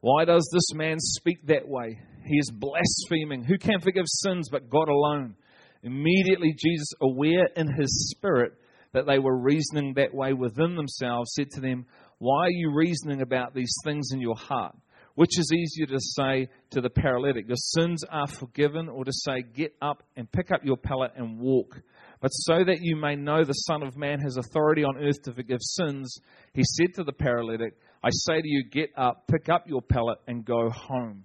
Why 0.00 0.24
does 0.24 0.48
this 0.52 0.74
man 0.74 0.96
speak 0.98 1.46
that 1.46 1.68
way? 1.68 1.98
He 2.24 2.36
is 2.36 2.50
blaspheming. 2.50 3.44
Who 3.44 3.58
can 3.58 3.80
forgive 3.80 4.04
sins 4.06 4.48
but 4.50 4.70
God 4.70 4.88
alone? 4.88 5.36
Immediately, 5.82 6.54
Jesus, 6.58 6.88
aware 7.00 7.46
in 7.56 7.66
his 7.72 8.10
spirit 8.10 8.52
that 8.92 9.06
they 9.06 9.18
were 9.18 9.38
reasoning 9.38 9.94
that 9.94 10.14
way 10.14 10.32
within 10.32 10.74
themselves, 10.74 11.32
said 11.34 11.50
to 11.52 11.60
them, 11.60 11.86
Why 12.18 12.46
are 12.46 12.50
you 12.50 12.72
reasoning 12.74 13.22
about 13.22 13.54
these 13.54 13.72
things 13.84 14.10
in 14.12 14.20
your 14.20 14.36
heart? 14.36 14.76
Which 15.14 15.38
is 15.38 15.52
easier 15.52 15.86
to 15.86 15.98
say 15.98 16.48
to 16.70 16.80
the 16.80 16.90
paralytic, 16.90 17.48
Your 17.48 17.56
sins 17.56 18.04
are 18.04 18.26
forgiven, 18.26 18.88
or 18.88 19.04
to 19.04 19.12
say, 19.12 19.42
Get 19.42 19.74
up 19.82 20.02
and 20.16 20.30
pick 20.30 20.50
up 20.50 20.64
your 20.64 20.76
pallet 20.76 21.12
and 21.16 21.38
walk? 21.38 21.80
But 22.20 22.28
so 22.28 22.64
that 22.64 22.78
you 22.80 22.96
may 22.96 23.16
know 23.16 23.44
the 23.44 23.52
Son 23.52 23.82
of 23.82 23.96
Man 23.96 24.20
has 24.20 24.36
authority 24.36 24.84
on 24.84 24.98
earth 24.98 25.22
to 25.22 25.32
forgive 25.32 25.60
sins, 25.60 26.18
he 26.52 26.62
said 26.64 26.94
to 26.94 27.04
the 27.04 27.12
paralytic, 27.12 27.74
I 28.02 28.08
say 28.10 28.40
to 28.40 28.48
you, 28.48 28.64
get 28.70 28.90
up, 28.96 29.26
pick 29.26 29.48
up 29.48 29.64
your 29.66 29.82
pallet, 29.82 30.18
and 30.26 30.44
go 30.44 30.70
home. 30.70 31.24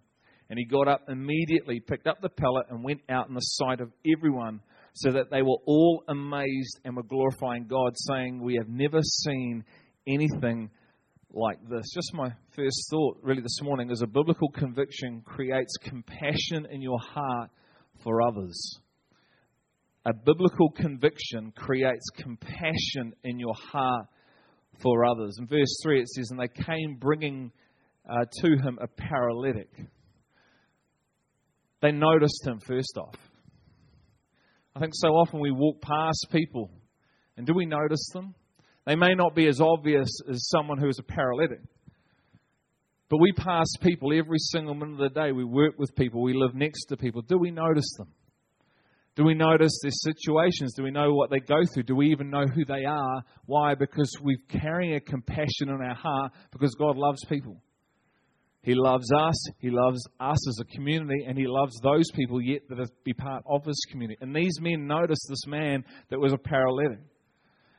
And 0.49 0.59
he 0.59 0.65
got 0.65 0.87
up 0.87 1.01
immediately, 1.09 1.79
picked 1.79 2.07
up 2.07 2.21
the 2.21 2.29
pallet, 2.29 2.67
and 2.69 2.83
went 2.83 3.01
out 3.09 3.27
in 3.27 3.33
the 3.33 3.39
sight 3.39 3.81
of 3.81 3.91
everyone, 4.05 4.61
so 4.93 5.11
that 5.11 5.29
they 5.31 5.41
were 5.41 5.57
all 5.65 6.03
amazed 6.07 6.79
and 6.85 6.95
were 6.95 7.03
glorifying 7.03 7.65
God, 7.67 7.93
saying, 7.95 8.41
We 8.41 8.55
have 8.55 8.69
never 8.69 9.01
seen 9.01 9.63
anything 10.07 10.69
like 11.35 11.59
this. 11.69 11.85
Just 11.93 12.13
my 12.13 12.29
first 12.55 12.87
thought, 12.89 13.17
really, 13.21 13.41
this 13.41 13.61
morning 13.61 13.91
is 13.91 14.01
a 14.01 14.07
biblical 14.07 14.49
conviction 14.49 15.21
creates 15.25 15.75
compassion 15.83 16.65
in 16.71 16.81
your 16.81 16.99
heart 16.99 17.49
for 18.03 18.21
others. 18.21 18.79
A 20.05 20.13
biblical 20.13 20.69
conviction 20.71 21.51
creates 21.55 22.09
compassion 22.15 23.13
in 23.23 23.39
your 23.39 23.55
heart 23.55 24.05
for 24.81 25.05
others. 25.05 25.37
In 25.39 25.47
verse 25.47 25.79
3, 25.83 26.01
it 26.01 26.07
says, 26.09 26.29
And 26.31 26.39
they 26.39 26.63
came 26.63 26.97
bringing 26.99 27.51
uh, 28.09 28.25
to 28.41 28.47
him 28.51 28.77
a 28.81 28.87
paralytic. 28.87 29.69
They 31.81 31.91
noticed 31.91 32.45
him 32.45 32.59
first 32.59 32.97
off. 32.97 33.15
I 34.75 34.79
think 34.79 34.93
so 34.95 35.09
often 35.09 35.39
we 35.39 35.51
walk 35.51 35.81
past 35.81 36.27
people, 36.31 36.69
and 37.37 37.47
do 37.47 37.53
we 37.53 37.65
notice 37.65 38.09
them? 38.13 38.35
They 38.85 38.95
may 38.95 39.15
not 39.15 39.35
be 39.35 39.47
as 39.47 39.59
obvious 39.59 40.09
as 40.29 40.47
someone 40.49 40.77
who 40.77 40.89
is 40.89 40.99
a 40.99 41.03
paralytic. 41.03 41.61
But 43.09 43.19
we 43.19 43.31
pass 43.33 43.67
people 43.81 44.17
every 44.17 44.39
single 44.39 44.73
minute 44.73 44.93
of 44.93 45.13
the 45.13 45.19
day. 45.19 45.31
We 45.31 45.43
work 45.43 45.77
with 45.77 45.95
people. 45.95 46.21
We 46.21 46.33
live 46.33 46.55
next 46.55 46.85
to 46.85 46.97
people. 46.97 47.21
Do 47.21 47.37
we 47.37 47.51
notice 47.51 47.89
them? 47.97 48.11
Do 49.15 49.23
we 49.23 49.33
notice 49.33 49.79
their 49.81 49.91
situations? 49.91 50.73
Do 50.73 50.83
we 50.83 50.91
know 50.91 51.13
what 51.13 51.29
they 51.29 51.39
go 51.39 51.61
through? 51.73 51.83
Do 51.83 51.95
we 51.95 52.11
even 52.11 52.29
know 52.29 52.45
who 52.53 52.65
they 52.65 52.83
are? 52.83 53.23
Why? 53.45 53.73
Because 53.73 54.11
we're 54.21 54.37
carrying 54.49 54.95
a 54.95 54.99
compassion 54.99 55.69
in 55.69 55.81
our 55.81 55.95
heart 55.95 56.33
because 56.51 56.75
God 56.75 56.97
loves 56.97 57.23
people. 57.29 57.61
He 58.61 58.73
loves 58.73 59.09
us. 59.13 59.35
He 59.59 59.69
loves 59.69 60.05
us 60.19 60.49
as 60.49 60.59
a 60.59 60.75
community, 60.75 61.23
and 61.27 61.37
He 61.37 61.45
loves 61.47 61.79
those 61.81 62.09
people 62.15 62.41
yet 62.41 62.67
that 62.67 62.89
be 63.03 63.13
part 63.13 63.43
of 63.47 63.63
His 63.63 63.79
community. 63.91 64.17
And 64.21 64.35
these 64.35 64.59
men 64.59 64.87
noticed 64.87 65.27
this 65.29 65.45
man 65.45 65.85
that 66.09 66.19
was 66.19 66.33
a 66.33 66.37
paralytic. 66.37 66.99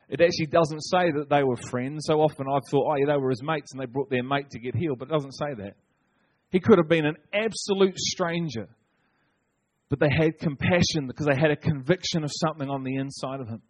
It 0.09 0.21
actually 0.21 0.47
doesn't 0.47 0.81
say 0.81 1.11
that 1.17 1.27
they 1.29 1.43
were 1.43 1.57
friends. 1.69 2.05
So 2.07 2.21
often 2.21 2.45
I've 2.47 2.67
thought, 2.71 2.91
oh, 2.91 2.95
yeah, 2.95 3.13
they 3.13 3.17
were 3.17 3.29
his 3.29 3.43
mates 3.43 3.73
and 3.73 3.81
they 3.81 3.85
brought 3.85 4.09
their 4.09 4.23
mate 4.23 4.49
to 4.51 4.59
get 4.59 4.75
healed, 4.75 4.99
but 4.99 5.09
it 5.09 5.11
doesn't 5.11 5.33
say 5.33 5.53
that. 5.57 5.73
He 6.49 6.59
could 6.59 6.77
have 6.77 6.87
been 6.87 7.05
an 7.05 7.17
absolute 7.33 7.97
stranger 7.97 8.69
but 9.89 9.99
they 9.99 10.09
had 10.09 10.37
compassion 10.39 11.07
because 11.07 11.25
they 11.25 11.39
had 11.39 11.51
a 11.51 11.55
conviction 11.55 12.23
of 12.23 12.31
something 12.33 12.69
on 12.69 12.83
the 12.83 12.95
inside 12.95 13.39
of 13.39 13.47
him. 13.47 13.61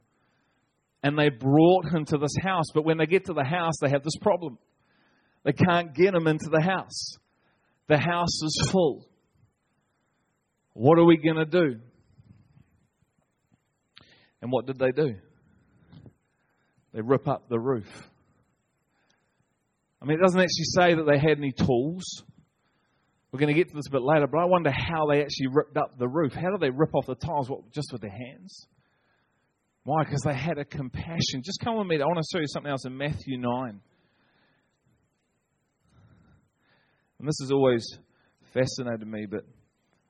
And 1.03 1.17
they 1.17 1.29
brought 1.29 1.85
him 1.93 2.05
to 2.05 2.17
this 2.17 2.35
house. 2.41 2.65
But 2.73 2.85
when 2.85 2.97
they 2.97 3.05
get 3.05 3.25
to 3.25 3.33
the 3.33 3.43
house, 3.43 3.75
they 3.81 3.89
have 3.89 4.03
this 4.03 4.17
problem. 4.21 4.57
They 5.43 5.53
can't 5.53 5.93
get 5.93 6.15
him 6.15 6.27
into 6.27 6.49
the 6.49 6.61
house. 6.61 7.17
The 7.87 7.99
house 7.99 8.41
is 8.41 8.69
full. 8.71 9.05
What 10.73 10.97
are 10.97 11.05
we 11.05 11.17
going 11.17 11.37
to 11.37 11.45
do? 11.45 11.79
And 14.41 14.51
what 14.51 14.65
did 14.65 14.79
they 14.79 14.91
do? 14.91 15.15
They 16.93 17.01
rip 17.01 17.27
up 17.27 17.49
the 17.49 17.59
roof. 17.59 18.09
I 20.01 20.05
mean, 20.05 20.17
it 20.17 20.21
doesn't 20.21 20.39
actually 20.39 20.65
say 20.75 20.93
that 20.95 21.05
they 21.09 21.17
had 21.17 21.37
any 21.37 21.51
tools. 21.51 22.23
We're 23.31 23.39
going 23.39 23.53
to 23.53 23.59
get 23.59 23.69
to 23.69 23.75
this 23.75 23.87
a 23.87 23.91
bit 23.91 24.03
later, 24.03 24.27
but 24.27 24.39
I 24.39 24.45
wonder 24.45 24.71
how 24.71 25.07
they 25.11 25.21
actually 25.21 25.47
ripped 25.51 25.75
up 25.75 25.97
the 25.97 26.07
roof. 26.07 26.33
How 26.33 26.51
did 26.51 26.59
they 26.59 26.69
rip 26.69 26.95
off 26.95 27.07
the 27.07 27.15
tiles? 27.15 27.49
What, 27.49 27.71
just 27.71 27.91
with 27.91 28.01
their 28.01 28.11
hands? 28.11 28.67
Why? 29.83 30.03
Because 30.03 30.21
they 30.21 30.33
had 30.33 30.57
a 30.57 30.65
compassion. 30.65 31.41
Just 31.43 31.59
come 31.63 31.77
with 31.77 31.87
me. 31.87 31.95
I 32.01 32.05
want 32.05 32.17
to 32.17 32.29
show 32.31 32.39
you 32.39 32.47
something 32.47 32.71
else 32.71 32.85
in 32.85 32.97
Matthew 32.97 33.37
9. 33.37 33.81
And 37.19 37.27
this 37.27 37.37
has 37.41 37.51
always 37.51 37.85
fascinated 38.53 39.07
me, 39.07 39.25
but 39.29 39.41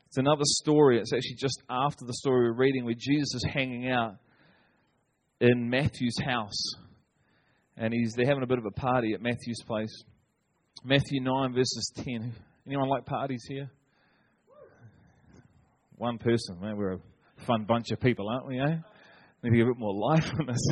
it's 0.08 0.18
another 0.18 0.44
story. 0.44 1.00
It's 1.00 1.14
actually 1.14 1.36
just 1.38 1.62
after 1.70 2.06
the 2.06 2.14
story 2.14 2.50
we're 2.50 2.58
reading 2.58 2.86
where 2.86 2.96
Jesus 2.98 3.36
is 3.36 3.46
hanging 3.52 3.90
out 3.90 4.16
in 5.40 5.70
Matthew's 5.70 6.18
house. 6.24 6.74
And 7.76 7.94
he's 7.94 8.14
they're 8.14 8.26
having 8.26 8.44
a 8.44 8.48
bit 8.48 8.58
of 8.58 8.66
a 8.66 8.72
party 8.72 9.14
at 9.14 9.22
Matthew's 9.22 9.62
place. 9.66 10.04
Matthew 10.84 11.22
9, 11.22 11.54
verses 11.54 11.92
10. 11.96 12.34
Anyone 12.66 12.90
like 12.90 13.06
parties 13.06 13.44
here? 13.48 13.70
One 15.96 16.18
person, 16.18 16.60
man. 16.62 16.78
We're 16.78 16.94
a 16.94 17.00
fun 17.46 17.66
bunch 17.66 17.92
of 17.92 18.00
people, 18.00 18.30
aren't 18.30 18.48
we, 18.48 18.60
eh? 18.60 18.78
Maybe 19.42 19.62
a 19.62 19.66
bit 19.66 19.78
more 19.78 19.94
life 20.12 20.32
in 20.40 20.50
us. 20.50 20.68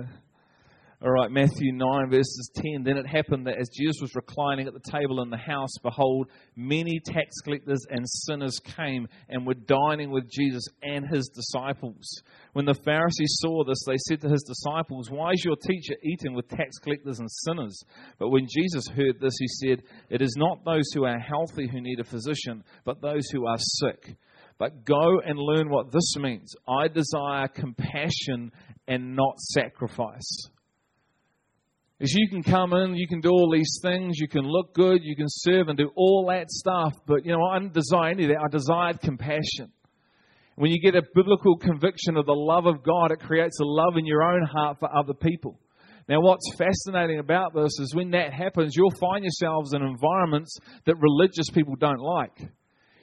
All 1.02 1.10
right, 1.10 1.30
Matthew 1.30 1.74
9, 1.74 2.08
verses 2.08 2.50
10. 2.54 2.82
Then 2.82 2.96
it 2.96 3.06
happened 3.06 3.46
that 3.46 3.58
as 3.60 3.68
Jesus 3.68 4.00
was 4.00 4.14
reclining 4.14 4.66
at 4.66 4.72
the 4.72 4.90
table 4.90 5.20
in 5.20 5.28
the 5.28 5.36
house, 5.36 5.76
behold, 5.82 6.30
many 6.56 7.00
tax 7.04 7.38
collectors 7.44 7.84
and 7.90 8.08
sinners 8.08 8.58
came 8.64 9.06
and 9.28 9.46
were 9.46 9.52
dining 9.52 10.10
with 10.10 10.24
Jesus 10.30 10.64
and 10.82 11.06
his 11.06 11.28
disciples. 11.28 12.22
When 12.54 12.64
the 12.64 12.80
Pharisees 12.82 13.36
saw 13.42 13.62
this, 13.64 13.84
they 13.86 13.98
said 14.08 14.22
to 14.22 14.30
his 14.30 14.42
disciples, 14.44 15.10
Why 15.10 15.32
is 15.32 15.44
your 15.44 15.56
teacher 15.56 15.96
eating 16.02 16.32
with 16.32 16.48
tax 16.48 16.78
collectors 16.78 17.18
and 17.18 17.30
sinners? 17.30 17.78
But 18.18 18.30
when 18.30 18.46
Jesus 18.48 18.88
heard 18.88 19.20
this, 19.20 19.36
he 19.38 19.48
said, 19.48 19.82
It 20.08 20.22
is 20.22 20.34
not 20.38 20.64
those 20.64 20.90
who 20.94 21.04
are 21.04 21.18
healthy 21.18 21.68
who 21.68 21.82
need 21.82 22.00
a 22.00 22.04
physician, 22.04 22.64
but 22.86 23.02
those 23.02 23.28
who 23.30 23.46
are 23.46 23.58
sick. 23.58 24.16
But 24.58 24.86
go 24.86 25.20
and 25.20 25.38
learn 25.38 25.68
what 25.68 25.92
this 25.92 26.16
means. 26.16 26.54
I 26.66 26.88
desire 26.88 27.48
compassion 27.48 28.50
and 28.88 29.14
not 29.14 29.38
sacrifice 29.40 30.48
is 31.98 32.12
you 32.12 32.28
can 32.28 32.42
come 32.42 32.72
in, 32.74 32.94
you 32.94 33.08
can 33.08 33.20
do 33.20 33.30
all 33.30 33.50
these 33.50 33.78
things, 33.82 34.18
you 34.18 34.28
can 34.28 34.44
look 34.44 34.74
good, 34.74 35.00
you 35.02 35.16
can 35.16 35.28
serve 35.28 35.68
and 35.68 35.78
do 35.78 35.90
all 35.96 36.26
that 36.28 36.50
stuff, 36.50 36.92
but 37.06 37.24
you 37.24 37.32
know, 37.32 37.42
I 37.44 37.58
didn't 37.58 37.72
desire 37.72 38.10
any 38.10 38.24
of 38.24 38.30
that. 38.30 38.40
I 38.44 38.48
desired 38.50 39.00
compassion. 39.00 39.72
When 40.56 40.70
you 40.70 40.80
get 40.80 40.94
a 40.94 41.02
biblical 41.14 41.56
conviction 41.56 42.16
of 42.16 42.26
the 42.26 42.32
love 42.32 42.66
of 42.66 42.82
God, 42.82 43.12
it 43.12 43.20
creates 43.20 43.60
a 43.60 43.64
love 43.64 43.96
in 43.96 44.06
your 44.06 44.22
own 44.22 44.42
heart 44.42 44.78
for 44.80 44.94
other 44.94 45.14
people. 45.14 45.58
Now, 46.08 46.20
what's 46.20 46.54
fascinating 46.56 47.18
about 47.18 47.52
this 47.52 47.78
is 47.80 47.94
when 47.94 48.10
that 48.12 48.32
happens, 48.32 48.74
you'll 48.76 48.90
find 48.92 49.24
yourselves 49.24 49.74
in 49.74 49.82
environments 49.82 50.56
that 50.84 50.94
religious 50.98 51.50
people 51.52 51.74
don't 51.76 52.00
like. 52.00 52.38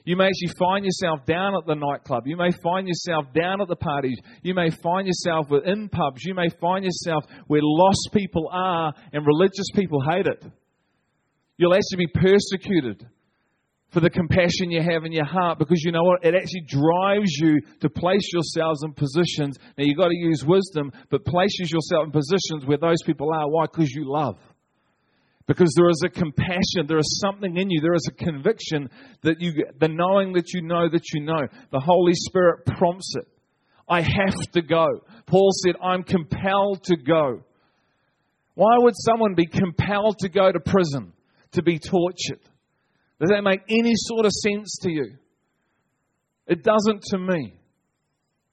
You 0.04 0.16
may 0.16 0.26
actually 0.26 0.54
find 0.58 0.84
yourself 0.84 1.24
down 1.24 1.54
at 1.56 1.66
the 1.66 1.74
nightclub. 1.74 2.26
You 2.26 2.36
may 2.36 2.50
find 2.62 2.86
yourself 2.86 3.24
down 3.34 3.62
at 3.62 3.68
the 3.68 3.76
parties. 3.76 4.20
You 4.42 4.54
may 4.54 4.68
find 4.82 5.06
yourself 5.06 5.46
in 5.64 5.88
pubs. 5.88 6.22
You 6.24 6.34
may 6.34 6.48
find 6.60 6.84
yourself 6.84 7.24
where 7.46 7.60
lost 7.62 8.10
people 8.12 8.50
are 8.52 8.92
and 9.12 9.26
religious 9.26 9.70
people 9.74 10.02
hate 10.06 10.26
it. 10.26 10.44
You'll 11.56 11.74
actually 11.74 12.06
be 12.06 12.20
persecuted 12.20 13.06
for 13.92 14.00
the 14.00 14.10
compassion 14.10 14.70
you 14.70 14.82
have 14.82 15.04
in 15.04 15.12
your 15.12 15.24
heart 15.24 15.58
because 15.58 15.82
you 15.82 15.92
know 15.92 16.02
what? 16.02 16.22
It 16.22 16.34
actually 16.34 16.66
drives 16.66 17.30
you 17.38 17.60
to 17.80 17.88
place 17.88 18.28
yourselves 18.32 18.82
in 18.84 18.92
positions. 18.92 19.56
Now 19.78 19.84
you've 19.84 19.96
got 19.96 20.08
to 20.08 20.16
use 20.16 20.44
wisdom, 20.44 20.92
but 21.10 21.24
places 21.24 21.70
yourself 21.70 22.06
in 22.06 22.10
positions 22.10 22.66
where 22.66 22.76
those 22.76 23.02
people 23.06 23.28
are. 23.32 23.48
Why? 23.48 23.66
Because 23.72 23.90
you 23.90 24.04
love. 24.06 24.36
Because 25.46 25.74
there 25.76 25.90
is 25.90 26.02
a 26.04 26.08
compassion, 26.08 26.86
there 26.88 26.98
is 26.98 27.20
something 27.20 27.56
in 27.56 27.70
you, 27.70 27.80
there 27.82 27.94
is 27.94 28.08
a 28.10 28.24
conviction 28.24 28.88
that 29.22 29.40
you, 29.40 29.52
the 29.78 29.88
knowing 29.88 30.32
that 30.34 30.54
you 30.54 30.62
know 30.62 30.88
that 30.88 31.02
you 31.12 31.20
know. 31.20 31.46
The 31.70 31.80
Holy 31.80 32.14
Spirit 32.14 32.64
prompts 32.64 33.12
it. 33.16 33.28
I 33.86 34.00
have 34.00 34.50
to 34.52 34.62
go. 34.62 34.86
Paul 35.26 35.50
said, 35.62 35.74
I'm 35.82 36.02
compelled 36.02 36.84
to 36.84 36.96
go. 36.96 37.42
Why 38.54 38.78
would 38.78 38.94
someone 38.96 39.34
be 39.34 39.46
compelled 39.46 40.18
to 40.20 40.30
go 40.30 40.50
to 40.50 40.60
prison 40.60 41.12
to 41.52 41.62
be 41.62 41.78
tortured? 41.78 42.40
Does 43.20 43.30
that 43.30 43.42
make 43.42 43.60
any 43.68 43.92
sort 43.94 44.24
of 44.24 44.32
sense 44.32 44.78
to 44.82 44.90
you? 44.90 45.16
It 46.46 46.62
doesn't 46.62 47.02
to 47.10 47.18
me. 47.18 47.54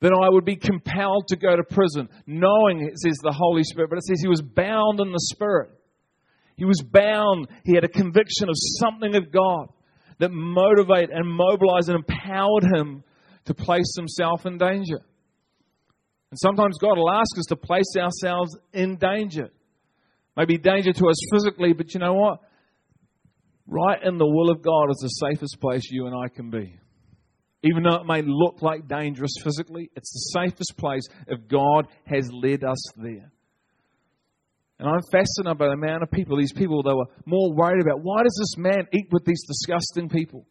That 0.02 0.14
I 0.14 0.30
would 0.30 0.46
be 0.46 0.56
compelled 0.56 1.28
to 1.28 1.38
go 1.38 1.56
to 1.56 1.64
prison, 1.64 2.10
knowing, 2.26 2.82
it 2.82 2.98
says 3.00 3.18
the 3.22 3.32
Holy 3.32 3.64
Spirit, 3.64 3.92
but 3.92 3.98
it 3.98 4.04
says 4.04 4.20
he 4.20 4.28
was 4.28 4.42
bound 4.42 5.00
in 5.00 5.12
the 5.12 5.30
Spirit. 5.32 5.70
He 6.58 6.66
was 6.66 6.82
bound. 6.82 7.48
He 7.66 7.76
had 7.76 7.84
a 7.84 7.90
conviction 7.90 8.50
of 8.50 8.56
something 8.80 9.16
of 9.16 9.32
God 9.32 9.68
that 10.20 10.32
motivated 10.32 11.10
and 11.12 11.28
mobilized 11.28 11.90
and 11.90 11.98
empowered 11.98 12.64
him 12.76 13.04
to 13.46 13.54
place 13.54 13.96
himself 13.98 14.46
in 14.46 14.58
danger. 14.58 15.00
And 16.30 16.40
sometimes 16.40 16.78
God 16.78 16.98
will 16.98 17.12
ask 17.12 17.38
us 17.38 17.46
to 17.50 17.56
place 17.56 17.96
ourselves 17.98 18.56
in 18.74 18.98
danger. 18.98 19.50
Maybe 20.38 20.58
danger 20.58 20.94
to 20.94 21.10
us 21.10 21.18
physically, 21.32 21.74
but 21.74 21.94
you 21.94 22.00
know 22.00 22.14
what? 22.14 22.40
Right 23.68 24.00
in 24.04 24.18
the 24.18 24.26
will 24.26 24.50
of 24.50 24.62
God 24.62 24.90
is 24.92 25.00
the 25.02 25.28
safest 25.30 25.60
place 25.60 25.90
you 25.92 26.06
and 26.06 26.16
I 26.16 26.30
can 26.30 26.50
be. 26.50 26.78
Even 27.64 27.84
though 27.84 27.96
it 27.96 28.06
may 28.06 28.22
look 28.22 28.62
like 28.62 28.88
dangerous 28.88 29.34
physically, 29.44 29.92
it's 29.96 30.12
the 30.12 30.40
safest 30.40 30.78
place 30.78 31.04
if 31.28 31.48
God 31.48 31.88
has 32.06 32.30
led 32.32 32.64
us 32.64 32.84
there. 32.96 33.32
And 34.82 34.90
I'm 34.90 35.02
fascinated 35.12 35.60
by 35.60 35.68
the 35.68 35.74
amount 35.74 36.02
of 36.02 36.10
people, 36.10 36.38
these 36.38 36.54
people, 36.54 36.82
they 36.82 36.92
were 36.92 37.06
more 37.28 37.54
worried 37.54 37.84
about 37.84 38.00
why 38.02 38.24
does 38.24 38.36
this 38.40 38.58
man 38.58 38.88
eat 38.92 39.10
with 39.12 39.24
these 39.26 39.44
disgusting 39.46 40.10
people? 40.10 40.48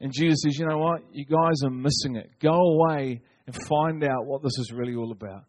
And 0.00 0.12
Jesus 0.12 0.40
says, 0.42 0.58
you 0.58 0.66
know 0.66 0.78
what? 0.78 1.02
You 1.12 1.24
guys 1.24 1.62
are 1.64 1.70
missing 1.70 2.16
it. 2.16 2.30
Go 2.40 2.50
away 2.50 3.22
and 3.46 3.54
find 3.54 4.02
out 4.02 4.26
what 4.26 4.42
this 4.42 4.58
is 4.58 4.72
really 4.74 4.96
all 4.96 5.12
about. 5.12 5.44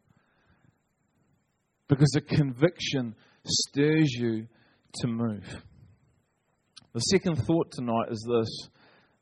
Because 1.88 2.12
the 2.12 2.22
conviction 2.22 3.16
stirs 3.44 4.12
you 4.14 4.46
to 5.02 5.08
move. 5.08 5.64
The 6.94 7.00
second 7.00 7.38
thought 7.38 7.72
tonight 7.72 8.12
is 8.12 8.24
this 8.32 8.70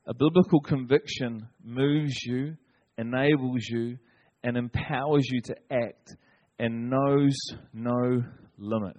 a 0.08 0.13
biblical 0.13 0.60
conviction 0.60 1.47
moves 1.63 2.21
you, 2.26 2.58
enables 2.97 3.65
you, 3.69 3.97
and 4.43 4.58
empowers 4.58 5.26
you 5.30 5.39
to 5.43 5.56
act 5.71 6.17
and 6.60 6.89
knows 6.89 7.36
no 7.74 8.24
limit. 8.58 8.98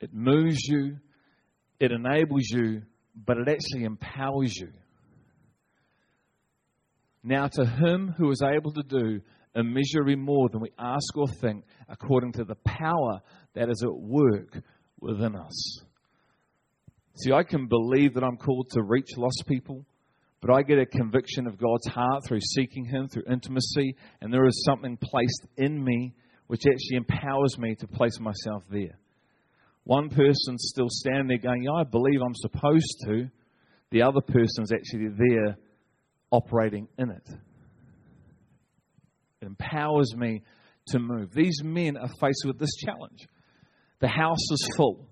It 0.00 0.14
moves 0.14 0.60
you, 0.68 0.98
it 1.80 1.90
enables 1.90 2.48
you, 2.50 2.82
but 3.14 3.36
it 3.38 3.48
actually 3.48 3.84
empowers 3.84 4.54
you. 4.56 4.68
Now, 7.24 7.48
to 7.48 7.66
him 7.66 8.14
who 8.16 8.30
is 8.30 8.42
able 8.42 8.72
to 8.72 8.82
do 8.82 9.20
immeasurably 9.54 10.14
more 10.14 10.48
than 10.48 10.60
we 10.60 10.70
ask 10.78 11.16
or 11.16 11.26
think, 11.26 11.64
according 11.88 12.32
to 12.32 12.44
the 12.44 12.54
power 12.64 13.20
that 13.54 13.68
is 13.68 13.82
at 13.82 13.92
work 13.92 14.62
within 15.00 15.34
us. 15.34 15.80
See, 17.16 17.32
I 17.32 17.42
can 17.42 17.66
believe 17.66 18.14
that 18.14 18.22
I'm 18.22 18.36
called 18.36 18.70
to 18.70 18.82
reach 18.82 19.16
lost 19.16 19.44
people, 19.48 19.84
but 20.40 20.52
I 20.52 20.62
get 20.62 20.78
a 20.78 20.86
conviction 20.86 21.46
of 21.46 21.58
God's 21.58 21.88
heart 21.88 22.24
through 22.26 22.40
seeking 22.40 22.84
Him, 22.84 23.08
through 23.08 23.24
intimacy, 23.30 23.96
and 24.20 24.32
there 24.32 24.46
is 24.46 24.64
something 24.64 24.96
placed 24.96 25.46
in 25.56 25.82
me 25.82 26.14
which 26.46 26.62
actually 26.66 26.96
empowers 26.96 27.58
me 27.58 27.74
to 27.76 27.86
place 27.86 28.18
myself 28.20 28.62
there. 28.70 28.98
One 29.84 30.08
person's 30.08 30.68
still 30.72 30.88
standing 30.88 31.28
there 31.28 31.38
going, 31.38 31.62
Yeah, 31.62 31.80
I 31.80 31.84
believe 31.84 32.20
I'm 32.24 32.34
supposed 32.34 33.04
to. 33.06 33.30
The 33.90 34.02
other 34.02 34.20
person's 34.20 34.70
actually 34.72 35.08
there 35.16 35.56
operating 36.30 36.88
in 36.98 37.10
it. 37.10 37.28
It 39.40 39.46
empowers 39.46 40.14
me 40.16 40.42
to 40.88 40.98
move. 40.98 41.32
These 41.32 41.62
men 41.64 41.96
are 41.96 42.10
faced 42.20 42.44
with 42.44 42.58
this 42.58 42.74
challenge. 42.76 43.26
The 44.00 44.08
house 44.08 44.50
is 44.52 44.70
full. 44.76 45.08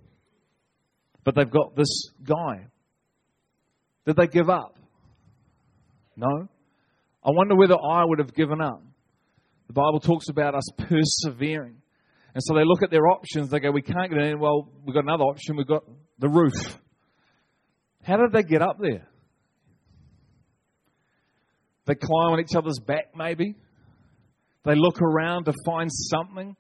But 1.25 1.35
they've 1.35 1.51
got 1.51 1.75
this 1.75 2.11
guy. 2.23 2.67
Did 4.07 4.17
they 4.17 4.27
give 4.27 4.49
up? 4.49 4.76
No. 6.17 6.49
I 7.25 7.31
wonder 7.31 7.57
whether 7.57 7.75
I 7.75 8.05
would 8.05 8.19
have 8.19 8.35
given 8.35 8.61
up. 8.61 8.83
The 9.67 9.73
Bible 9.73 10.01
talks 10.01 10.29
about 10.29 10.55
us 10.55 10.65
persevering. 10.79 11.77
And 12.35 12.43
so 12.43 12.55
they 12.55 12.65
look 12.65 12.83
at 12.83 12.91
their 12.91 13.07
options. 13.07 13.51
They 13.51 13.61
go, 13.61 13.71
We 13.71 13.83
can't 13.83 14.11
get 14.11 14.23
in. 14.23 14.39
Well, 14.39 14.71
we've 14.85 14.95
got 14.95 15.05
another 15.05 15.25
option. 15.25 15.57
We've 15.57 15.67
got 15.67 15.85
the 16.19 16.29
roof. 16.29 16.79
How 18.03 18.17
did 18.17 18.33
they 18.33 18.43
get 18.43 18.63
up 18.63 18.79
there? 18.79 19.09
They 21.87 21.95
climb 21.95 22.33
on 22.33 22.41
each 22.41 22.55
other's 22.57 22.79
back, 22.79 23.17
maybe. 23.17 23.55
They 24.65 24.75
look 24.75 25.01
around 25.01 25.45
to 25.45 25.53
find 25.65 25.89
something. 25.93 26.57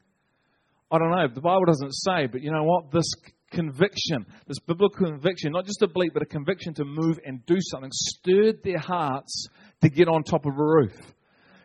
I 0.90 0.98
don't 0.98 1.10
know. 1.10 1.26
The 1.32 1.40
Bible 1.40 1.64
doesn't 1.66 1.92
say, 1.92 2.26
but 2.26 2.42
you 2.42 2.52
know 2.52 2.62
what? 2.62 2.90
This 2.92 3.10
conviction, 3.56 4.26
this 4.46 4.58
biblical 4.60 5.06
conviction, 5.06 5.52
not 5.52 5.64
just 5.64 5.82
a 5.82 5.88
belief, 5.88 6.12
but 6.12 6.22
a 6.22 6.26
conviction 6.26 6.74
to 6.74 6.84
move 6.84 7.18
and 7.24 7.44
do 7.46 7.56
something, 7.70 7.90
stirred 7.92 8.62
their 8.62 8.78
hearts 8.78 9.48
to 9.82 9.88
get 9.88 10.08
on 10.08 10.22
top 10.22 10.44
of 10.44 10.52
a 10.52 10.62
roof. 10.62 10.94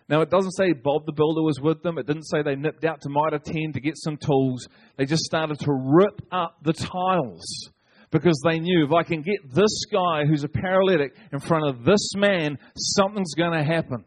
Now, 0.10 0.22
it 0.22 0.30
doesn't 0.30 0.52
say 0.52 0.74
Bob 0.74 1.06
the 1.06 1.14
builder 1.14 1.42
was 1.42 1.60
with 1.62 1.84
them. 1.84 1.98
It 1.98 2.08
didn't 2.08 2.24
say 2.24 2.42
they 2.42 2.56
nipped 2.56 2.84
out 2.84 3.02
to 3.02 3.10
Mitre 3.10 3.40
10 3.40 3.74
to 3.74 3.80
get 3.80 3.94
some 3.96 4.18
tools. 4.18 4.68
They 4.98 5.06
just 5.06 5.24
started 5.24 5.60
to 5.60 5.72
rip 5.72 6.22
up 6.32 6.58
the 6.64 6.74
tiles 6.74 7.70
because 8.12 8.42
they 8.44 8.60
knew 8.60 8.86
if 8.86 8.92
I 8.92 9.04
can 9.04 9.22
get 9.22 9.54
this 9.54 9.86
guy 9.92 10.26
who's 10.26 10.44
a 10.44 10.50
paralytic 10.50 11.14
in 11.32 11.40
front 11.40 11.66
of 11.66 11.86
this 11.86 12.14
man, 12.16 12.58
something's 12.76 13.34
going 13.36 13.54
to 13.54 13.64
happen. 13.64 14.04